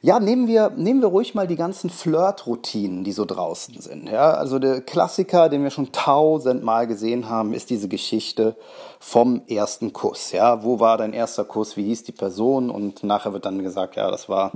ja, 0.02 0.18
nehmen 0.18 0.48
wir, 0.48 0.70
nehmen 0.70 1.02
wir 1.02 1.08
ruhig 1.08 1.34
mal 1.34 1.46
die 1.46 1.56
ganzen 1.56 1.90
Flirt-Routinen, 1.90 3.04
die 3.04 3.12
so 3.12 3.26
draußen 3.26 3.78
sind. 3.80 4.08
Ja, 4.08 4.30
also 4.30 4.58
der 4.58 4.80
Klassiker, 4.80 5.50
den 5.50 5.62
wir 5.62 5.70
schon 5.70 5.92
tausendmal 5.92 6.86
gesehen 6.86 7.28
haben, 7.28 7.52
ist 7.52 7.68
diese 7.68 7.86
Geschichte 7.86 8.56
vom 8.98 9.42
ersten 9.46 9.92
Kuss. 9.92 10.32
Ja, 10.32 10.64
wo 10.64 10.80
war 10.80 10.96
dein 10.96 11.12
erster 11.12 11.44
Kuss? 11.44 11.76
Wie 11.76 11.84
hieß 11.84 12.04
die 12.04 12.12
Person? 12.12 12.70
Und 12.70 13.04
nachher 13.04 13.34
wird 13.34 13.44
dann 13.44 13.62
gesagt, 13.62 13.96
ja, 13.96 14.10
das 14.10 14.30
war 14.30 14.52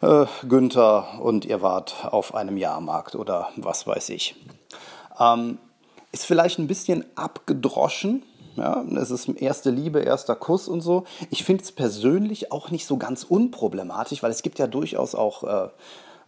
äh, 0.00 0.26
Günther 0.48 1.08
und 1.20 1.44
ihr 1.44 1.60
wart 1.60 2.06
auf 2.08 2.36
einem 2.36 2.56
Jahrmarkt 2.56 3.16
oder 3.16 3.48
was 3.56 3.84
weiß 3.84 4.10
ich. 4.10 4.36
Ähm, 5.18 5.58
ist 6.12 6.24
vielleicht 6.24 6.60
ein 6.60 6.68
bisschen 6.68 7.04
abgedroschen, 7.16 8.22
ja, 8.58 8.84
es 9.00 9.10
ist 9.10 9.28
erste 9.28 9.70
Liebe, 9.70 10.00
erster 10.00 10.36
Kuss 10.36 10.68
und 10.68 10.80
so. 10.80 11.04
Ich 11.30 11.44
finde 11.44 11.64
es 11.64 11.72
persönlich 11.72 12.52
auch 12.52 12.70
nicht 12.70 12.86
so 12.86 12.96
ganz 12.96 13.24
unproblematisch, 13.24 14.22
weil 14.22 14.30
es 14.30 14.42
gibt 14.42 14.58
ja 14.58 14.66
durchaus 14.66 15.14
auch 15.14 15.44
äh, 15.44 15.68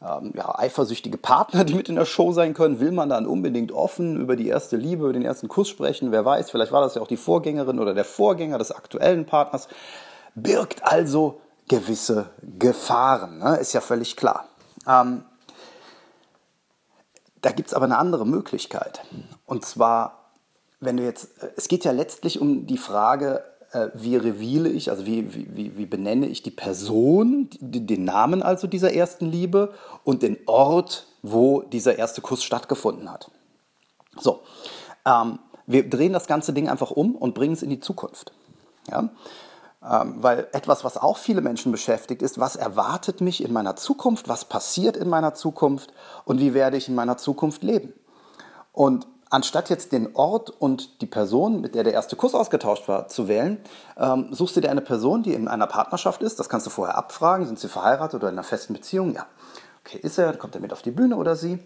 ähm, 0.03 0.33
ja, 0.35 0.59
eifersüchtige 0.59 1.19
Partner, 1.19 1.65
die 1.67 1.75
mit 1.75 1.89
in 1.89 1.97
der 1.97 2.07
Show 2.07 2.33
sein 2.33 2.55
können? 2.55 2.81
Will 2.81 2.93
man 2.93 3.09
dann 3.09 3.27
unbedingt 3.27 3.73
offen 3.73 4.17
über 4.17 4.37
die 4.37 4.49
erste 4.49 4.77
Liebe, 4.77 5.05
über 5.05 5.13
den 5.13 5.25
ersten 5.25 5.49
Kuss 5.49 5.69
sprechen? 5.69 6.13
Wer 6.13 6.25
weiß, 6.25 6.51
vielleicht 6.51 6.73
war 6.73 6.81
das 6.81 6.95
ja 6.95 7.03
auch 7.03 7.09
die 7.09 7.17
Vorgängerin 7.17 7.79
oder 7.79 7.95
der 7.95 8.05
Vorgänger 8.05 8.59
des 8.59 8.73
aktuellen 8.73 9.27
Partners. 9.27 9.69
Birgt 10.35 10.85
also 10.85 11.41
gewisse 11.69 12.31
Gefahren, 12.59 13.39
ne? 13.39 13.57
ist 13.57 13.73
ja 13.73 13.81
völlig 13.81 14.17
klar. 14.17 14.47
Ähm, 14.87 15.25
da 17.43 17.53
gibt 17.53 17.69
es 17.69 17.75
aber 17.75 17.85
eine 17.85 17.99
andere 17.99 18.27
Möglichkeit. 18.27 19.03
Und 19.47 19.65
zwar, 19.65 20.20
wenn 20.81 20.97
du 20.97 21.05
jetzt, 21.05 21.29
es 21.57 21.69
geht 21.69 21.85
ja 21.85 21.93
letztlich 21.93 22.41
um 22.41 22.67
die 22.67 22.79
Frage, 22.79 23.45
äh, 23.73 23.89
wie 23.95 24.17
reveale 24.17 24.69
ich, 24.69 24.91
also 24.91 25.07
wie, 25.07 25.33
wie, 25.35 25.77
wie 25.77 25.87
benenne 25.87 26.27
ich 26.27 26.43
die 26.43 26.51
Person, 26.51 27.49
den 27.61 28.05
Namen 28.05 28.43
also 28.43 28.67
dieser 28.67 28.93
ersten 28.93 29.27
Liebe 29.27 29.75
und 30.05 30.23
den 30.23 30.39
Ort, 30.47 31.07
wo 31.23 31.63
dieser 31.63 31.99
erste 31.99 32.21
Kuss 32.21 32.43
stattgefunden 32.43 33.11
hat. 33.11 33.31
So, 34.19 34.43
ähm, 35.05 35.39
wir 35.67 35.89
drehen 35.89 36.13
das 36.13 36.27
ganze 36.27 36.53
Ding 36.53 36.69
einfach 36.69 36.91
um 36.91 37.15
und 37.15 37.35
bringen 37.35 37.55
es 37.55 37.63
in 37.63 37.71
die 37.71 37.81
Zukunft. 37.81 38.33
Ja? 38.91 39.11
Ähm, 39.83 40.17
weil 40.19 40.49
etwas, 40.53 40.83
was 40.83 40.97
auch 40.97 41.17
viele 41.17 41.41
Menschen 41.41 41.73
beschäftigt, 41.73 42.23
ist, 42.23 42.41
was 42.41 42.57
erwartet 42.57 43.21
mich 43.21 43.43
in 43.43 43.53
meiner 43.53 43.77
Zukunft, 43.77 44.29
was 44.29 44.47
passiert 44.47 44.97
in 44.97 45.09
meiner 45.09 45.35
Zukunft 45.35 45.93
und 46.25 46.41
wie 46.41 46.55
werde 46.55 46.77
ich 46.77 46.89
in 46.89 46.95
meiner 46.95 47.19
Zukunft 47.19 47.63
leben. 47.63 47.93
Und 48.73 49.07
anstatt 49.31 49.71
jetzt 49.71 49.93
den 49.93 50.15
Ort 50.15 50.51
und 50.51 51.01
die 51.01 51.07
Person, 51.07 51.61
mit 51.61 51.75
der 51.75 51.85
der 51.85 51.95
erste 51.95 52.17
Kuss 52.17 52.35
ausgetauscht 52.35 52.89
war, 52.89 53.09
zu 53.09 53.29
wählen, 53.29 53.59
ähm, 53.97 54.29
suchst 54.33 54.57
du 54.57 54.61
dir 54.61 54.71
eine 54.71 54.81
Person, 54.81 55.23
die 55.23 55.33
in 55.33 55.49
einer 55.49 55.69
Partnerschaft 55.69 56.21
ist. 56.23 56.39
Das 56.39 56.49
kannst 56.49 56.67
du 56.67 56.71
vorher 56.71 56.99
abfragen. 56.99 57.47
Sind 57.47 57.59
sie 57.59 57.69
verheiratet 57.69 58.15
oder 58.15 58.29
in 58.29 58.35
einer 58.35 58.43
festen 58.43 58.75
Beziehung? 58.75 59.15
Ja. 59.15 59.27
Okay, 59.85 59.99
ist 59.99 60.19
er? 60.19 60.37
Kommt 60.37 60.55
er 60.57 60.61
mit 60.61 60.73
auf 60.73 60.83
die 60.83 60.91
Bühne 60.91 61.17
oder 61.17 61.37
sie? 61.37 61.61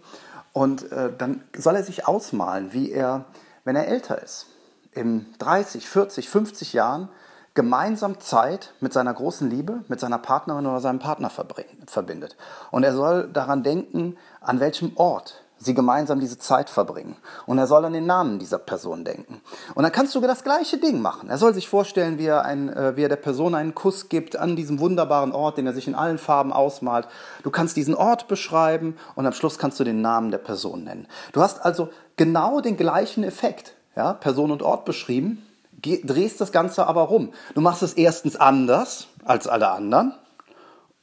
Und 0.53 0.89
äh, 0.91 1.11
dann 1.17 1.43
soll 1.57 1.75
er 1.75 1.83
sich 1.83 2.07
ausmalen, 2.07 2.71
wie 2.71 2.91
er, 2.91 3.25
wenn 3.65 3.75
er 3.75 3.87
älter 3.87 4.21
ist, 4.21 4.47
in 4.91 5.25
30, 5.39 5.89
40, 5.89 6.29
50 6.29 6.71
Jahren 6.71 7.09
gemeinsam 7.55 8.19
Zeit 8.19 8.73
mit 8.79 8.93
seiner 8.93 9.13
großen 9.13 9.49
Liebe, 9.49 9.83
mit 9.87 9.99
seiner 9.99 10.17
Partnerin 10.17 10.65
oder 10.65 10.79
seinem 10.81 10.99
Partner 10.99 11.29
verbindet. 11.29 12.37
Und 12.71 12.83
er 12.83 12.93
soll 12.93 13.29
daran 13.31 13.63
denken, 13.63 14.17
an 14.41 14.59
welchem 14.59 14.91
Ort 14.95 15.44
sie 15.57 15.73
gemeinsam 15.73 16.19
diese 16.19 16.37
Zeit 16.37 16.69
verbringen. 16.69 17.15
Und 17.45 17.57
er 17.57 17.67
soll 17.67 17.85
an 17.85 17.93
den 17.93 18.05
Namen 18.05 18.39
dieser 18.39 18.59
Person 18.59 19.05
denken. 19.05 19.41
Und 19.73 19.83
dann 19.83 19.91
kannst 19.91 20.13
du 20.15 20.21
das 20.21 20.43
gleiche 20.43 20.77
Ding 20.77 21.01
machen. 21.01 21.29
Er 21.29 21.37
soll 21.37 21.53
sich 21.53 21.69
vorstellen, 21.69 22.17
wie 22.17 22.25
er, 22.25 22.43
ein, 22.43 22.69
äh, 22.69 22.95
wie 22.95 23.03
er 23.03 23.09
der 23.09 23.15
Person 23.15 23.55
einen 23.55 23.73
Kuss 23.73 24.09
gibt 24.09 24.35
an 24.35 24.55
diesem 24.55 24.79
wunderbaren 24.79 25.31
Ort, 25.31 25.57
den 25.57 25.67
er 25.67 25.73
sich 25.73 25.87
in 25.87 25.95
allen 25.95 26.17
Farben 26.17 26.51
ausmalt. 26.51 27.07
Du 27.43 27.51
kannst 27.51 27.77
diesen 27.77 27.95
Ort 27.95 28.27
beschreiben 28.27 28.97
und 29.15 29.25
am 29.25 29.33
Schluss 29.33 29.57
kannst 29.57 29.79
du 29.79 29.83
den 29.83 30.01
Namen 30.01 30.31
der 30.31 30.37
Person 30.39 30.83
nennen. 30.83 31.07
Du 31.31 31.41
hast 31.41 31.63
also 31.63 31.89
genau 32.17 32.61
den 32.61 32.77
gleichen 32.77 33.23
Effekt. 33.23 33.73
Ja, 33.95 34.11
Person 34.11 34.51
und 34.51 34.61
Ort 34.61 34.83
beschrieben, 34.83 35.45
drehst 35.81 36.41
das 36.41 36.51
Ganze 36.51 36.85
aber 36.85 37.03
rum. 37.03 37.31
Du 37.53 37.61
machst 37.61 37.81
es 37.81 37.93
erstens 37.93 38.35
anders 38.35 39.07
als 39.23 39.47
alle 39.47 39.69
anderen 39.69 40.13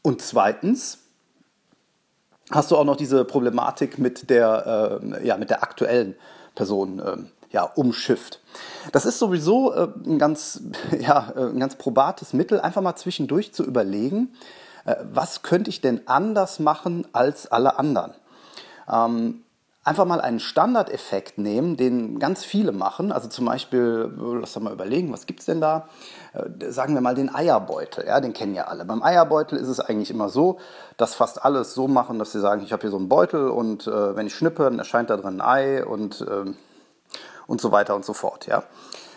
und 0.02 0.20
zweitens 0.20 0.98
hast 2.50 2.70
du 2.70 2.76
auch 2.76 2.84
noch 2.84 2.96
diese 2.96 3.24
Problematik 3.24 3.98
mit 3.98 4.30
der, 4.30 5.00
äh, 5.02 5.26
ja, 5.26 5.36
mit 5.36 5.50
der 5.50 5.62
aktuellen 5.62 6.14
Person 6.54 6.98
äh, 6.98 7.16
ja, 7.50 7.64
umschifft. 7.64 8.40
Das 8.92 9.04
ist 9.04 9.18
sowieso 9.18 9.72
äh, 9.72 9.88
ein, 10.06 10.18
ganz, 10.18 10.62
ja, 11.00 11.32
äh, 11.36 11.50
ein 11.50 11.60
ganz 11.60 11.76
probates 11.76 12.32
Mittel, 12.32 12.60
einfach 12.60 12.82
mal 12.82 12.96
zwischendurch 12.96 13.52
zu 13.52 13.64
überlegen, 13.64 14.34
äh, 14.84 14.96
was 15.12 15.42
könnte 15.42 15.70
ich 15.70 15.80
denn 15.80 16.02
anders 16.06 16.58
machen 16.58 17.06
als 17.12 17.50
alle 17.50 17.78
anderen. 17.78 18.12
Ähm, 18.90 19.42
einfach 19.84 20.04
mal 20.04 20.20
einen 20.20 20.38
Standardeffekt 20.38 21.38
nehmen, 21.38 21.76
den 21.76 22.18
ganz 22.18 22.44
viele 22.44 22.72
machen. 22.72 23.10
Also 23.10 23.28
zum 23.28 23.46
Beispiel, 23.46 24.12
lass 24.16 24.56
uns 24.56 24.64
mal 24.64 24.72
überlegen, 24.72 25.12
was 25.12 25.26
gibt 25.26 25.40
es 25.40 25.46
denn 25.46 25.60
da? 25.60 25.88
Äh, 26.34 26.70
sagen 26.70 26.94
wir 26.94 27.00
mal 27.00 27.14
den 27.14 27.34
Eierbeutel, 27.34 28.06
ja, 28.06 28.20
den 28.20 28.32
kennen 28.32 28.54
ja 28.54 28.64
alle. 28.64 28.84
Beim 28.84 29.02
Eierbeutel 29.02 29.58
ist 29.58 29.68
es 29.68 29.80
eigentlich 29.80 30.10
immer 30.10 30.28
so, 30.28 30.58
dass 30.96 31.14
fast 31.14 31.44
alles 31.44 31.74
so 31.74 31.88
machen, 31.88 32.18
dass 32.18 32.32
sie 32.32 32.40
sagen, 32.40 32.62
ich 32.62 32.72
habe 32.72 32.82
hier 32.82 32.90
so 32.90 32.96
einen 32.96 33.08
Beutel 33.08 33.48
und 33.48 33.86
äh, 33.86 34.16
wenn 34.16 34.26
ich 34.26 34.34
schnippe, 34.34 34.64
dann 34.64 34.78
erscheint 34.78 35.10
da 35.10 35.16
drin 35.16 35.40
ein 35.40 35.46
Ei 35.46 35.84
und, 35.84 36.20
äh, 36.20 36.52
und 37.46 37.60
so 37.60 37.72
weiter 37.72 37.96
und 37.96 38.04
so 38.04 38.12
fort, 38.12 38.46
ja. 38.46 38.62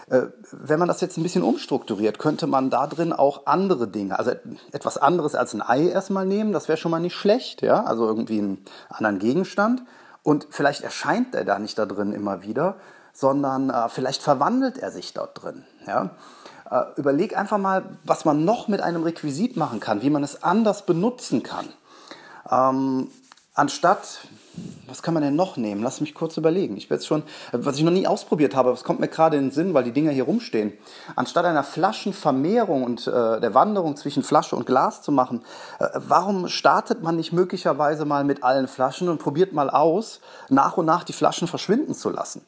Äh, 0.10 0.28
wenn 0.52 0.80
man 0.80 0.88
das 0.88 1.02
jetzt 1.02 1.18
ein 1.18 1.24
bisschen 1.24 1.44
umstrukturiert, 1.44 2.18
könnte 2.18 2.48
man 2.48 2.72
da 2.72 2.88
drin 2.88 3.14
auch 3.14 3.46
andere 3.46 3.88
Dinge, 3.88 4.18
also 4.18 4.32
etwas 4.72 4.98
anderes 4.98 5.36
als 5.36 5.54
ein 5.54 5.62
Ei 5.62 5.90
erstmal 5.90 6.26
nehmen, 6.26 6.54
das 6.54 6.68
wäre 6.68 6.78
schon 6.78 6.92
mal 6.92 7.00
nicht 7.00 7.16
schlecht, 7.16 7.62
ja, 7.62 7.84
also 7.84 8.08
irgendwie 8.08 8.40
einen 8.40 8.66
anderen 8.90 9.20
Gegenstand 9.20 9.84
und 10.26 10.48
vielleicht 10.50 10.82
erscheint 10.82 11.36
er 11.36 11.46
da 11.46 11.60
nicht 11.60 11.78
da 11.78 11.86
drin 11.86 12.12
immer 12.12 12.42
wieder, 12.42 12.78
sondern 13.14 13.70
äh, 13.70 13.90
vielleicht 13.90 14.24
verwandelt 14.24 14.80
er 14.80 14.90
sich 14.90 15.14
dort 15.14 15.44
drin. 15.44 15.64
Ja? 15.86 16.10
Äh, 16.70 16.82
überleg 16.96 17.38
einfach 17.38 17.60
mal, 17.60 17.84
was 18.04 18.26
man 18.26 18.44
noch 18.44 18.68
mit 18.68 18.82
einem 18.82 19.04
Requisit 19.04 19.56
machen 19.56 19.80
kann, 19.80 20.02
wie 20.02 20.10
man 20.10 20.24
es 20.24 20.42
anders 20.42 20.88
benutzen 20.88 21.44
kann. 21.44 21.68
Ähm, 22.50 23.12
anstatt, 23.54 24.28
was 24.88 25.02
kann 25.02 25.14
man 25.14 25.24
denn 25.24 25.36
noch 25.36 25.58
nehmen? 25.58 25.84
Lass 25.84 26.00
mich 26.00 26.14
kurz 26.14 26.38
überlegen. 26.38 26.78
Ich 26.78 26.90
jetzt 26.90 27.08
schon, 27.08 27.24
was 27.52 27.78
ich 27.78 27.84
noch 27.84 27.92
nie 27.92 28.08
ausprobiert 28.08 28.56
habe, 28.56 28.70
das 28.70 28.84
kommt 28.84 29.00
mir 29.00 29.08
gerade 29.08 29.38
in 29.38 29.46
den 29.46 29.52
Sinn, 29.52 29.74
weil 29.74 29.84
die 29.84 29.92
Dinger 29.92 30.12
hier 30.12 30.24
rumstehen. 30.24 30.74
Anstatt 31.16 31.46
einer 31.46 31.64
Flaschenvermehrung 31.64 32.84
und 32.84 33.08
äh, 33.08 33.40
der 33.40 33.54
Wanderung 33.54 33.96
zwischen 33.98 34.24
Flasche 34.24 34.56
und 34.56 34.66
Glas 34.66 35.02
zu 35.02 35.12
machen, 35.12 35.42
äh, 35.80 35.88
warum 35.96 36.48
startet 36.48 37.04
man 37.04 37.16
nicht 37.16 37.34
möglicherweise 37.34 38.06
mal 38.06 38.24
mit 38.24 38.44
allen 38.44 38.68
Flaschen 38.68 39.10
und 39.10 39.18
probiert 39.18 39.54
mal 39.54 39.70
aus, 39.70 40.22
nach 40.50 40.78
und 40.78 40.86
nach 40.86 41.04
die 41.04 41.14
Flaschen 41.14 41.48
verschwinden 41.48 41.94
zu 41.94 42.10
lassen? 42.10 42.42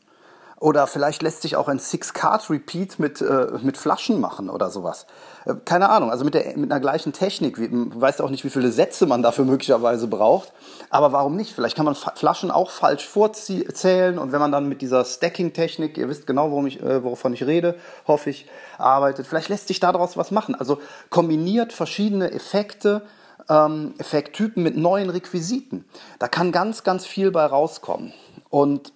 Oder 0.59 0.87
vielleicht 0.87 1.21
lässt 1.21 1.43
sich 1.43 1.55
auch 1.55 1.67
ein 1.67 1.77
Six-Card-Repeat 1.77 2.97
mit, 2.97 3.21
äh, 3.21 3.47
mit 3.61 3.77
Flaschen 3.77 4.19
machen 4.19 4.49
oder 4.49 4.71
sowas. 4.71 5.05
Äh, 5.45 5.53
keine 5.65 5.89
Ahnung, 5.89 6.09
also 6.09 6.25
mit, 6.25 6.33
der, 6.33 6.57
mit 6.57 6.71
einer 6.71 6.79
gleichen 6.79 7.13
Technik. 7.13 7.59
Wie, 7.59 7.69
weiß 7.71 8.21
auch 8.21 8.31
nicht, 8.31 8.43
wie 8.43 8.49
viele 8.49 8.71
Sätze 8.71 9.05
man 9.05 9.21
dafür 9.21 9.45
möglicherweise 9.45 10.07
braucht. 10.07 10.51
Aber 10.89 11.11
warum 11.11 11.35
nicht? 11.35 11.53
Vielleicht 11.53 11.75
kann 11.75 11.85
man 11.85 11.93
Flaschen 11.93 12.49
auch 12.49 12.71
falsch 12.71 13.07
vorzählen 13.07 14.17
und 14.17 14.31
wenn 14.31 14.39
man 14.39 14.51
dann 14.51 14.67
mit 14.67 14.81
dieser 14.81 15.05
Stacking-Technik, 15.05 15.95
ihr 15.95 16.09
wisst 16.09 16.25
genau, 16.25 16.49
worum 16.49 16.65
ich, 16.65 16.81
äh, 16.81 17.03
wovon 17.03 17.33
ich 17.33 17.45
rede, 17.45 17.75
hoffe 18.07 18.31
ich, 18.31 18.47
arbeitet, 18.79 19.27
vielleicht 19.27 19.49
lässt 19.49 19.67
sich 19.67 19.79
daraus 19.79 20.17
was 20.17 20.31
machen. 20.31 20.55
Also 20.55 20.79
kombiniert 21.11 21.71
verschiedene 21.71 22.31
Effekte, 22.31 23.03
ähm, 23.47 23.93
Effekttypen 23.99 24.63
mit 24.63 24.75
neuen 24.75 25.11
Requisiten. 25.11 25.85
Da 26.17 26.27
kann 26.27 26.51
ganz, 26.51 26.83
ganz 26.83 27.05
viel 27.05 27.29
bei 27.29 27.45
rauskommen. 27.45 28.11
Und 28.49 28.91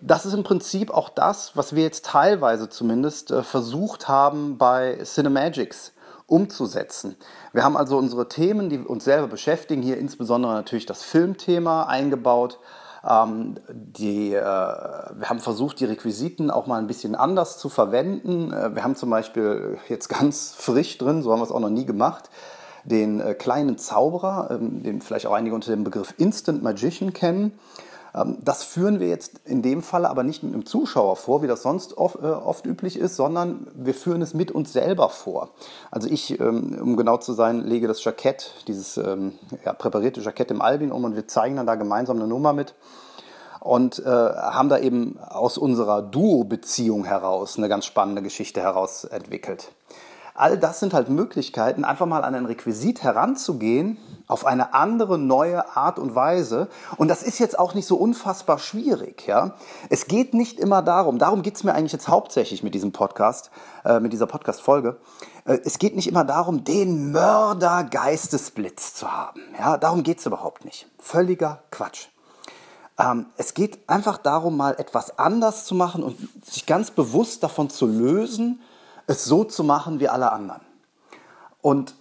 das 0.00 0.26
ist 0.26 0.34
im 0.34 0.42
Prinzip 0.42 0.90
auch 0.90 1.08
das, 1.08 1.56
was 1.56 1.74
wir 1.74 1.82
jetzt 1.82 2.04
teilweise 2.04 2.68
zumindest 2.68 3.30
äh, 3.30 3.42
versucht 3.42 4.08
haben 4.08 4.58
bei 4.58 4.98
Cinemagics 5.02 5.92
umzusetzen. 6.26 7.16
Wir 7.52 7.64
haben 7.64 7.76
also 7.76 7.98
unsere 7.98 8.28
Themen, 8.28 8.68
die 8.68 8.78
uns 8.78 9.04
selber 9.04 9.26
beschäftigen, 9.26 9.82
hier 9.82 9.98
insbesondere 9.98 10.52
natürlich 10.52 10.86
das 10.86 11.02
Filmthema 11.02 11.84
eingebaut. 11.84 12.58
Ähm, 13.08 13.56
die, 13.70 14.34
äh, 14.34 14.40
wir 14.40 15.28
haben 15.28 15.40
versucht, 15.40 15.80
die 15.80 15.86
Requisiten 15.86 16.50
auch 16.50 16.66
mal 16.66 16.78
ein 16.78 16.86
bisschen 16.86 17.14
anders 17.14 17.58
zu 17.58 17.68
verwenden. 17.68 18.52
Äh, 18.52 18.74
wir 18.74 18.84
haben 18.84 18.94
zum 18.94 19.10
Beispiel 19.10 19.78
jetzt 19.88 20.08
ganz 20.08 20.54
frisch 20.56 20.98
drin, 20.98 21.22
so 21.22 21.32
haben 21.32 21.40
wir 21.40 21.44
es 21.44 21.52
auch 21.52 21.60
noch 21.60 21.70
nie 21.70 21.86
gemacht, 21.86 22.30
den 22.84 23.20
äh, 23.20 23.34
kleinen 23.34 23.78
Zauberer, 23.78 24.50
ähm, 24.52 24.82
den 24.82 25.00
vielleicht 25.00 25.26
auch 25.26 25.32
einige 25.32 25.54
unter 25.54 25.70
dem 25.70 25.84
Begriff 25.84 26.14
Instant 26.18 26.62
Magician 26.62 27.12
kennen. 27.12 27.58
Ähm, 28.14 28.38
das 28.40 28.64
führen 28.64 29.00
wir 29.00 29.08
jetzt 29.08 29.40
in 29.44 29.62
dem 29.62 29.82
Fall 29.82 30.06
aber 30.06 30.22
nicht 30.22 30.42
mit 30.42 30.52
einem 30.52 30.66
Zuschauer 30.66 31.16
vor, 31.16 31.42
wie 31.42 31.46
das 31.46 31.62
sonst 31.62 31.96
oft, 31.96 32.16
äh, 32.16 32.26
oft 32.26 32.66
üblich 32.66 32.98
ist, 32.98 33.16
sondern 33.16 33.66
wir 33.74 33.94
führen 33.94 34.22
es 34.22 34.34
mit 34.34 34.50
uns 34.50 34.72
selber 34.72 35.08
vor. 35.08 35.50
Also 35.90 36.08
ich, 36.08 36.40
ähm, 36.40 36.78
um 36.80 36.96
genau 36.96 37.16
zu 37.18 37.32
sein, 37.32 37.60
lege 37.64 37.88
das 37.88 38.02
Jackett, 38.04 38.54
dieses 38.68 38.96
ähm, 38.96 39.32
ja, 39.64 39.72
präparierte 39.72 40.20
Jackett 40.20 40.50
im 40.50 40.62
Albin 40.62 40.92
um 40.92 41.04
und 41.04 41.16
wir 41.16 41.28
zeigen 41.28 41.56
dann 41.56 41.66
da 41.66 41.74
gemeinsam 41.74 42.16
eine 42.16 42.26
Nummer 42.26 42.52
mit 42.52 42.74
und 43.60 43.98
äh, 43.98 44.04
haben 44.08 44.70
da 44.70 44.78
eben 44.78 45.18
aus 45.20 45.58
unserer 45.58 46.02
Duo-Beziehung 46.02 47.04
heraus 47.04 47.58
eine 47.58 47.68
ganz 47.68 47.84
spannende 47.84 48.22
Geschichte 48.22 48.60
heraus 48.60 49.04
entwickelt. 49.04 49.70
All 50.34 50.56
das 50.56 50.80
sind 50.80 50.94
halt 50.94 51.10
Möglichkeiten, 51.10 51.84
einfach 51.84 52.06
mal 52.06 52.24
an 52.24 52.34
ein 52.34 52.46
Requisit 52.46 53.02
heranzugehen, 53.02 53.98
auf 54.30 54.46
eine 54.46 54.74
andere, 54.74 55.18
neue 55.18 55.76
Art 55.76 55.98
und 55.98 56.14
Weise. 56.14 56.68
Und 56.96 57.08
das 57.08 57.22
ist 57.22 57.38
jetzt 57.38 57.58
auch 57.58 57.74
nicht 57.74 57.86
so 57.86 57.96
unfassbar 57.96 58.58
schwierig. 58.58 59.26
Ja? 59.26 59.54
Es 59.88 60.06
geht 60.06 60.34
nicht 60.34 60.58
immer 60.58 60.82
darum, 60.82 61.18
darum 61.18 61.42
geht 61.42 61.56
es 61.56 61.64
mir 61.64 61.74
eigentlich 61.74 61.92
jetzt 61.92 62.08
hauptsächlich 62.08 62.62
mit 62.62 62.74
diesem 62.74 62.92
Podcast, 62.92 63.50
äh, 63.84 64.00
mit 64.00 64.12
dieser 64.12 64.26
Podcast-Folge. 64.26 64.98
Äh, 65.44 65.58
es 65.64 65.78
geht 65.78 65.96
nicht 65.96 66.08
immer 66.08 66.24
darum, 66.24 66.64
den 66.64 67.12
Mörder-Geistesblitz 67.12 68.94
zu 68.94 69.10
haben. 69.12 69.40
Ja? 69.58 69.76
Darum 69.76 70.02
geht 70.02 70.20
es 70.20 70.26
überhaupt 70.26 70.64
nicht. 70.64 70.88
Völliger 70.98 71.62
Quatsch. 71.70 72.08
Ähm, 72.98 73.26
es 73.36 73.54
geht 73.54 73.78
einfach 73.88 74.18
darum, 74.18 74.56
mal 74.56 74.74
etwas 74.78 75.18
anders 75.18 75.64
zu 75.64 75.74
machen 75.74 76.02
und 76.02 76.16
sich 76.44 76.66
ganz 76.66 76.90
bewusst 76.90 77.42
davon 77.42 77.70
zu 77.70 77.86
lösen, 77.86 78.60
es 79.06 79.24
so 79.24 79.44
zu 79.44 79.64
machen 79.64 79.98
wie 80.00 80.08
alle 80.08 80.32
anderen. 80.32 80.60
Und 81.62 81.94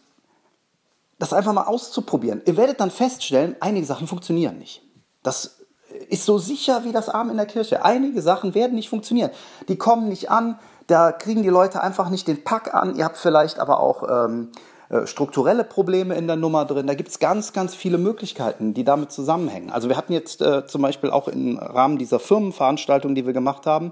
das 1.20 1.34
einfach 1.34 1.54
mal 1.54 1.66
auszuprobieren. 1.66 2.42
Ihr 2.46 2.58
werdet 2.58 2.80
dann 2.80 2.92
feststellen, 2.92 3.56
einige 3.60 3.86
Sachen 3.86 4.08
funktionieren 4.08 4.58
nicht. 4.58 4.82
Das 5.22 5.60
ist 6.08 6.26
so 6.26 6.38
sicher 6.38 6.84
wie 6.86 6.92
das 6.92 7.10
Arm 7.10 7.30
in 7.30 7.38
der 7.38 7.46
Kirche. 7.46 7.84
Einige 7.84 8.22
Sachen 8.22 8.56
werden 8.56 8.76
nicht 8.76 8.90
funktionieren. 8.90 9.32
Die 9.68 9.78
kommen 9.78 10.08
nicht 10.08 10.32
an, 10.32 10.60
da 10.88 11.12
kriegen 11.12 11.44
die 11.44 11.50
Leute 11.50 11.82
einfach 11.84 12.10
nicht 12.10 12.28
den 12.28 12.44
Pack 12.44 12.74
an. 12.74 12.96
Ihr 12.96 13.06
habt 13.06 13.18
vielleicht 13.18 13.60
aber 13.60 13.80
auch 13.80 14.04
ähm, 14.10 14.52
äh, 14.90 15.06
strukturelle 15.06 15.64
Probleme 15.64 16.16
in 16.16 16.26
der 16.26 16.36
Nummer 16.36 16.66
drin. 16.66 16.88
Da 16.88 16.96
gibt 16.96 17.10
es 17.10 17.20
ganz, 17.20 17.54
ganz 17.54 17.76
viele 17.76 18.00
Möglichkeiten, 18.00 18.74
die 18.74 18.84
damit 18.84 19.12
zusammenhängen. 19.12 19.70
Also 19.70 19.88
wir 19.88 19.98
hatten 19.98 20.14
jetzt 20.14 20.42
äh, 20.42 20.66
zum 20.66 20.82
Beispiel 20.82 21.12
auch 21.12 21.28
im 21.28 21.60
Rahmen 21.60 22.00
dieser 22.00 22.20
Firmenveranstaltung, 22.20 23.14
die 23.14 23.26
wir 23.26 23.34
gemacht 23.34 23.68
haben, 23.68 23.92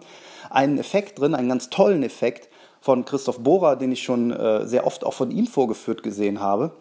einen 0.49 0.79
Effekt 0.79 1.19
drin, 1.19 1.35
einen 1.35 1.49
ganz 1.49 1.69
tollen 1.69 2.01
Effekt 2.01 2.49
von 2.81 3.05
Christoph 3.05 3.39
Bohrer, 3.39 3.75
den 3.75 3.91
ich 3.91 4.03
schon 4.03 4.31
äh, 4.31 4.65
sehr 4.65 4.85
oft 4.85 5.03
auch 5.03 5.13
von 5.13 5.31
ihm 5.31 5.47
vorgeführt 5.47 6.03
gesehen 6.03 6.39
habe. 6.39 6.71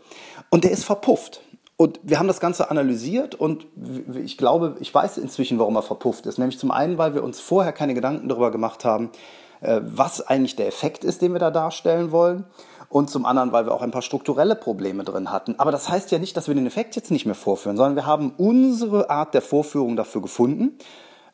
Und 0.50 0.64
der 0.64 0.70
ist 0.70 0.84
verpufft. 0.84 1.40
Und 1.76 2.00
wir 2.02 2.18
haben 2.18 2.28
das 2.28 2.40
Ganze 2.40 2.70
analysiert 2.70 3.34
und 3.34 3.66
ich 4.14 4.38
glaube, 4.38 4.76
ich 4.80 4.94
weiß 4.94 5.18
inzwischen, 5.18 5.58
warum 5.58 5.76
er 5.76 5.82
verpufft 5.82 6.24
ist. 6.24 6.38
Nämlich 6.38 6.58
zum 6.58 6.70
einen, 6.70 6.96
weil 6.96 7.14
wir 7.14 7.22
uns 7.22 7.38
vorher 7.38 7.72
keine 7.72 7.92
Gedanken 7.92 8.30
darüber 8.30 8.50
gemacht 8.50 8.86
haben, 8.86 9.10
äh, 9.60 9.80
was 9.84 10.26
eigentlich 10.26 10.56
der 10.56 10.68
Effekt 10.68 11.04
ist, 11.04 11.20
den 11.20 11.32
wir 11.32 11.38
da 11.38 11.50
darstellen 11.50 12.12
wollen. 12.12 12.44
Und 12.88 13.10
zum 13.10 13.26
anderen, 13.26 13.52
weil 13.52 13.66
wir 13.66 13.74
auch 13.74 13.82
ein 13.82 13.90
paar 13.90 14.00
strukturelle 14.00 14.54
Probleme 14.54 15.02
drin 15.04 15.32
hatten. 15.32 15.56
Aber 15.58 15.72
das 15.72 15.88
heißt 15.88 16.12
ja 16.12 16.18
nicht, 16.18 16.36
dass 16.36 16.46
wir 16.46 16.54
den 16.54 16.66
Effekt 16.66 16.96
jetzt 16.96 17.10
nicht 17.10 17.26
mehr 17.26 17.34
vorführen, 17.34 17.76
sondern 17.76 17.96
wir 17.96 18.06
haben 18.06 18.32
unsere 18.38 19.10
Art 19.10 19.34
der 19.34 19.42
Vorführung 19.42 19.96
dafür 19.96 20.22
gefunden. 20.22 20.78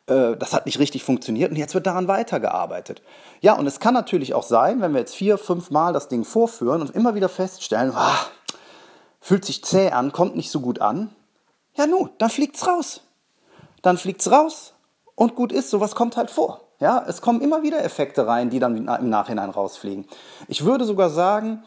Äh, 0.07 0.35
das 0.37 0.53
hat 0.53 0.65
nicht 0.65 0.79
richtig 0.79 1.03
funktioniert 1.03 1.51
und 1.51 1.57
jetzt 1.57 1.73
wird 1.73 1.87
daran 1.87 2.07
weitergearbeitet. 2.07 3.01
Ja, 3.41 3.53
und 3.53 3.67
es 3.67 3.79
kann 3.79 3.93
natürlich 3.93 4.33
auch 4.33 4.43
sein, 4.43 4.81
wenn 4.81 4.93
wir 4.93 4.99
jetzt 4.99 5.15
vier, 5.15 5.37
fünf 5.37 5.71
Mal 5.71 5.93
das 5.93 6.07
Ding 6.07 6.25
vorführen 6.25 6.81
und 6.81 6.91
immer 6.91 7.15
wieder 7.15 7.29
feststellen, 7.29 7.93
ah, 7.95 8.17
fühlt 9.21 9.45
sich 9.45 9.63
zäh 9.63 9.91
an, 9.91 10.11
kommt 10.11 10.35
nicht 10.35 10.51
so 10.51 10.59
gut 10.59 10.81
an. 10.81 11.15
Ja, 11.75 11.87
nun, 11.87 12.09
dann 12.17 12.29
fliegt's 12.29 12.67
raus. 12.67 13.01
Dann 13.81 13.97
fliegt's 13.97 14.29
raus 14.31 14.73
und 15.15 15.35
gut 15.35 15.51
ist, 15.51 15.69
sowas 15.69 15.95
kommt 15.95 16.17
halt 16.17 16.31
vor. 16.31 16.61
Ja, 16.79 17.03
es 17.07 17.21
kommen 17.21 17.41
immer 17.41 17.63
wieder 17.63 17.83
Effekte 17.83 18.27
rein, 18.27 18.49
die 18.49 18.59
dann 18.59 18.75
im 18.75 19.09
Nachhinein 19.09 19.49
rausfliegen. 19.49 20.05
Ich 20.47 20.65
würde 20.65 20.83
sogar 20.83 21.09
sagen, 21.09 21.63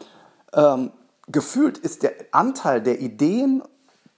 ähm, 0.53 0.91
gefühlt 1.27 1.77
ist 1.77 2.03
der 2.03 2.13
Anteil 2.31 2.81
der 2.81 2.99
Ideen, 2.99 3.63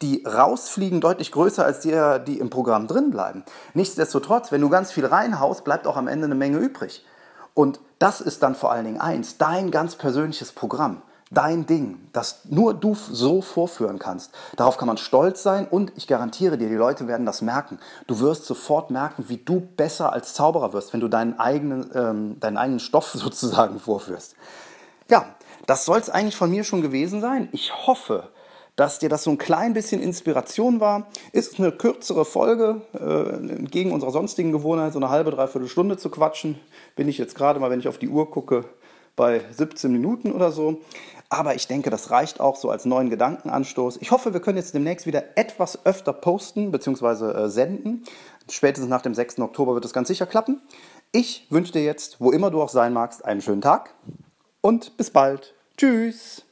die 0.01 0.23
rausfliegen, 0.25 1.01
deutlich 1.01 1.31
größer 1.31 1.65
als 1.65 1.81
die, 1.81 1.97
die 2.25 2.39
im 2.39 2.49
Programm 2.49 2.87
drin 2.87 3.11
bleiben. 3.11 3.43
Nichtsdestotrotz, 3.73 4.51
wenn 4.51 4.61
du 4.61 4.69
ganz 4.69 4.91
viel 4.91 5.05
reinhaust, 5.05 5.63
bleibt 5.63 5.87
auch 5.87 5.97
am 5.97 6.07
Ende 6.07 6.25
eine 6.25 6.35
Menge 6.35 6.57
übrig. 6.57 7.05
Und 7.53 7.79
das 7.99 8.21
ist 8.21 8.43
dann 8.43 8.55
vor 8.55 8.71
allen 8.71 8.85
Dingen 8.85 9.01
eins, 9.01 9.37
dein 9.37 9.71
ganz 9.71 9.95
persönliches 9.95 10.53
Programm 10.53 11.01
dein 11.31 11.65
Ding, 11.65 12.09
das 12.11 12.41
nur 12.45 12.73
du 12.73 12.95
so 12.95 13.41
vorführen 13.41 13.99
kannst. 13.99 14.31
Darauf 14.55 14.77
kann 14.77 14.87
man 14.87 14.97
stolz 14.97 15.43
sein 15.43 15.67
und 15.67 15.91
ich 15.95 16.07
garantiere 16.07 16.57
dir, 16.57 16.69
die 16.69 16.75
Leute 16.75 17.07
werden 17.07 17.25
das 17.25 17.41
merken. 17.41 17.79
Du 18.07 18.19
wirst 18.19 18.45
sofort 18.45 18.89
merken, 18.89 19.25
wie 19.27 19.37
du 19.37 19.59
besser 19.59 20.11
als 20.11 20.33
Zauberer 20.33 20.73
wirst, 20.73 20.93
wenn 20.93 20.99
du 20.99 21.07
deinen 21.07 21.39
eigenen, 21.39 21.91
ähm, 21.93 22.39
deinen 22.39 22.57
eigenen 22.57 22.79
Stoff 22.79 23.11
sozusagen 23.13 23.79
vorführst. 23.79 24.35
Ja, 25.09 25.25
das 25.67 25.85
soll 25.85 25.99
es 25.99 26.09
eigentlich 26.09 26.35
von 26.35 26.49
mir 26.49 26.63
schon 26.63 26.81
gewesen 26.81 27.21
sein. 27.21 27.49
Ich 27.51 27.85
hoffe, 27.85 28.29
dass 28.79 28.97
dir 28.97 29.09
das 29.09 29.25
so 29.25 29.31
ein 29.31 29.37
klein 29.37 29.73
bisschen 29.73 30.01
Inspiration 30.01 30.79
war. 30.79 31.07
Ist 31.33 31.59
eine 31.59 31.73
kürzere 31.73 32.23
Folge, 32.23 32.81
äh, 32.93 33.57
entgegen 33.57 33.91
unserer 33.91 34.11
sonstigen 34.11 34.53
Gewohnheit, 34.53 34.93
so 34.93 34.99
eine 34.99 35.09
halbe, 35.09 35.31
dreiviertel 35.31 35.67
Stunde 35.67 35.97
zu 35.97 36.09
quatschen. 36.09 36.57
Bin 36.95 37.09
ich 37.09 37.17
jetzt 37.17 37.35
gerade 37.35 37.59
mal, 37.59 37.69
wenn 37.69 37.81
ich 37.81 37.89
auf 37.89 37.97
die 37.97 38.07
Uhr 38.07 38.31
gucke, 38.31 38.63
bei 39.17 39.41
17 39.51 39.91
Minuten 39.91 40.31
oder 40.31 40.53
so. 40.53 40.79
Aber 41.27 41.55
ich 41.55 41.67
denke, 41.67 41.89
das 41.89 42.09
reicht 42.09 42.39
auch 42.39 42.55
so 42.55 42.69
als 42.69 42.85
neuen 42.85 43.09
Gedankenanstoß. 43.09 43.97
Ich 43.99 44.11
hoffe, 44.11 44.31
wir 44.31 44.39
können 44.39 44.57
jetzt 44.57 44.73
demnächst 44.73 45.05
wieder 45.05 45.37
etwas 45.37 45.85
öfter 45.85 46.13
posten 46.13 46.71
bzw. 46.71 47.31
Äh, 47.31 47.49
senden. 47.49 48.05
Spätestens 48.49 48.89
nach 48.89 49.01
dem 49.01 49.13
6. 49.13 49.39
Oktober 49.39 49.73
wird 49.73 49.83
das 49.83 49.91
ganz 49.91 50.07
sicher 50.07 50.25
klappen. 50.25 50.61
Ich 51.11 51.47
wünsche 51.49 51.73
dir 51.73 51.83
jetzt, 51.83 52.21
wo 52.21 52.31
immer 52.31 52.49
du 52.49 52.61
auch 52.61 52.69
sein 52.69 52.93
magst, 52.93 53.25
einen 53.25 53.41
schönen 53.41 53.61
Tag 53.61 53.93
und 54.61 54.95
bis 54.95 55.09
bald. 55.09 55.53
Tschüss. 55.75 56.45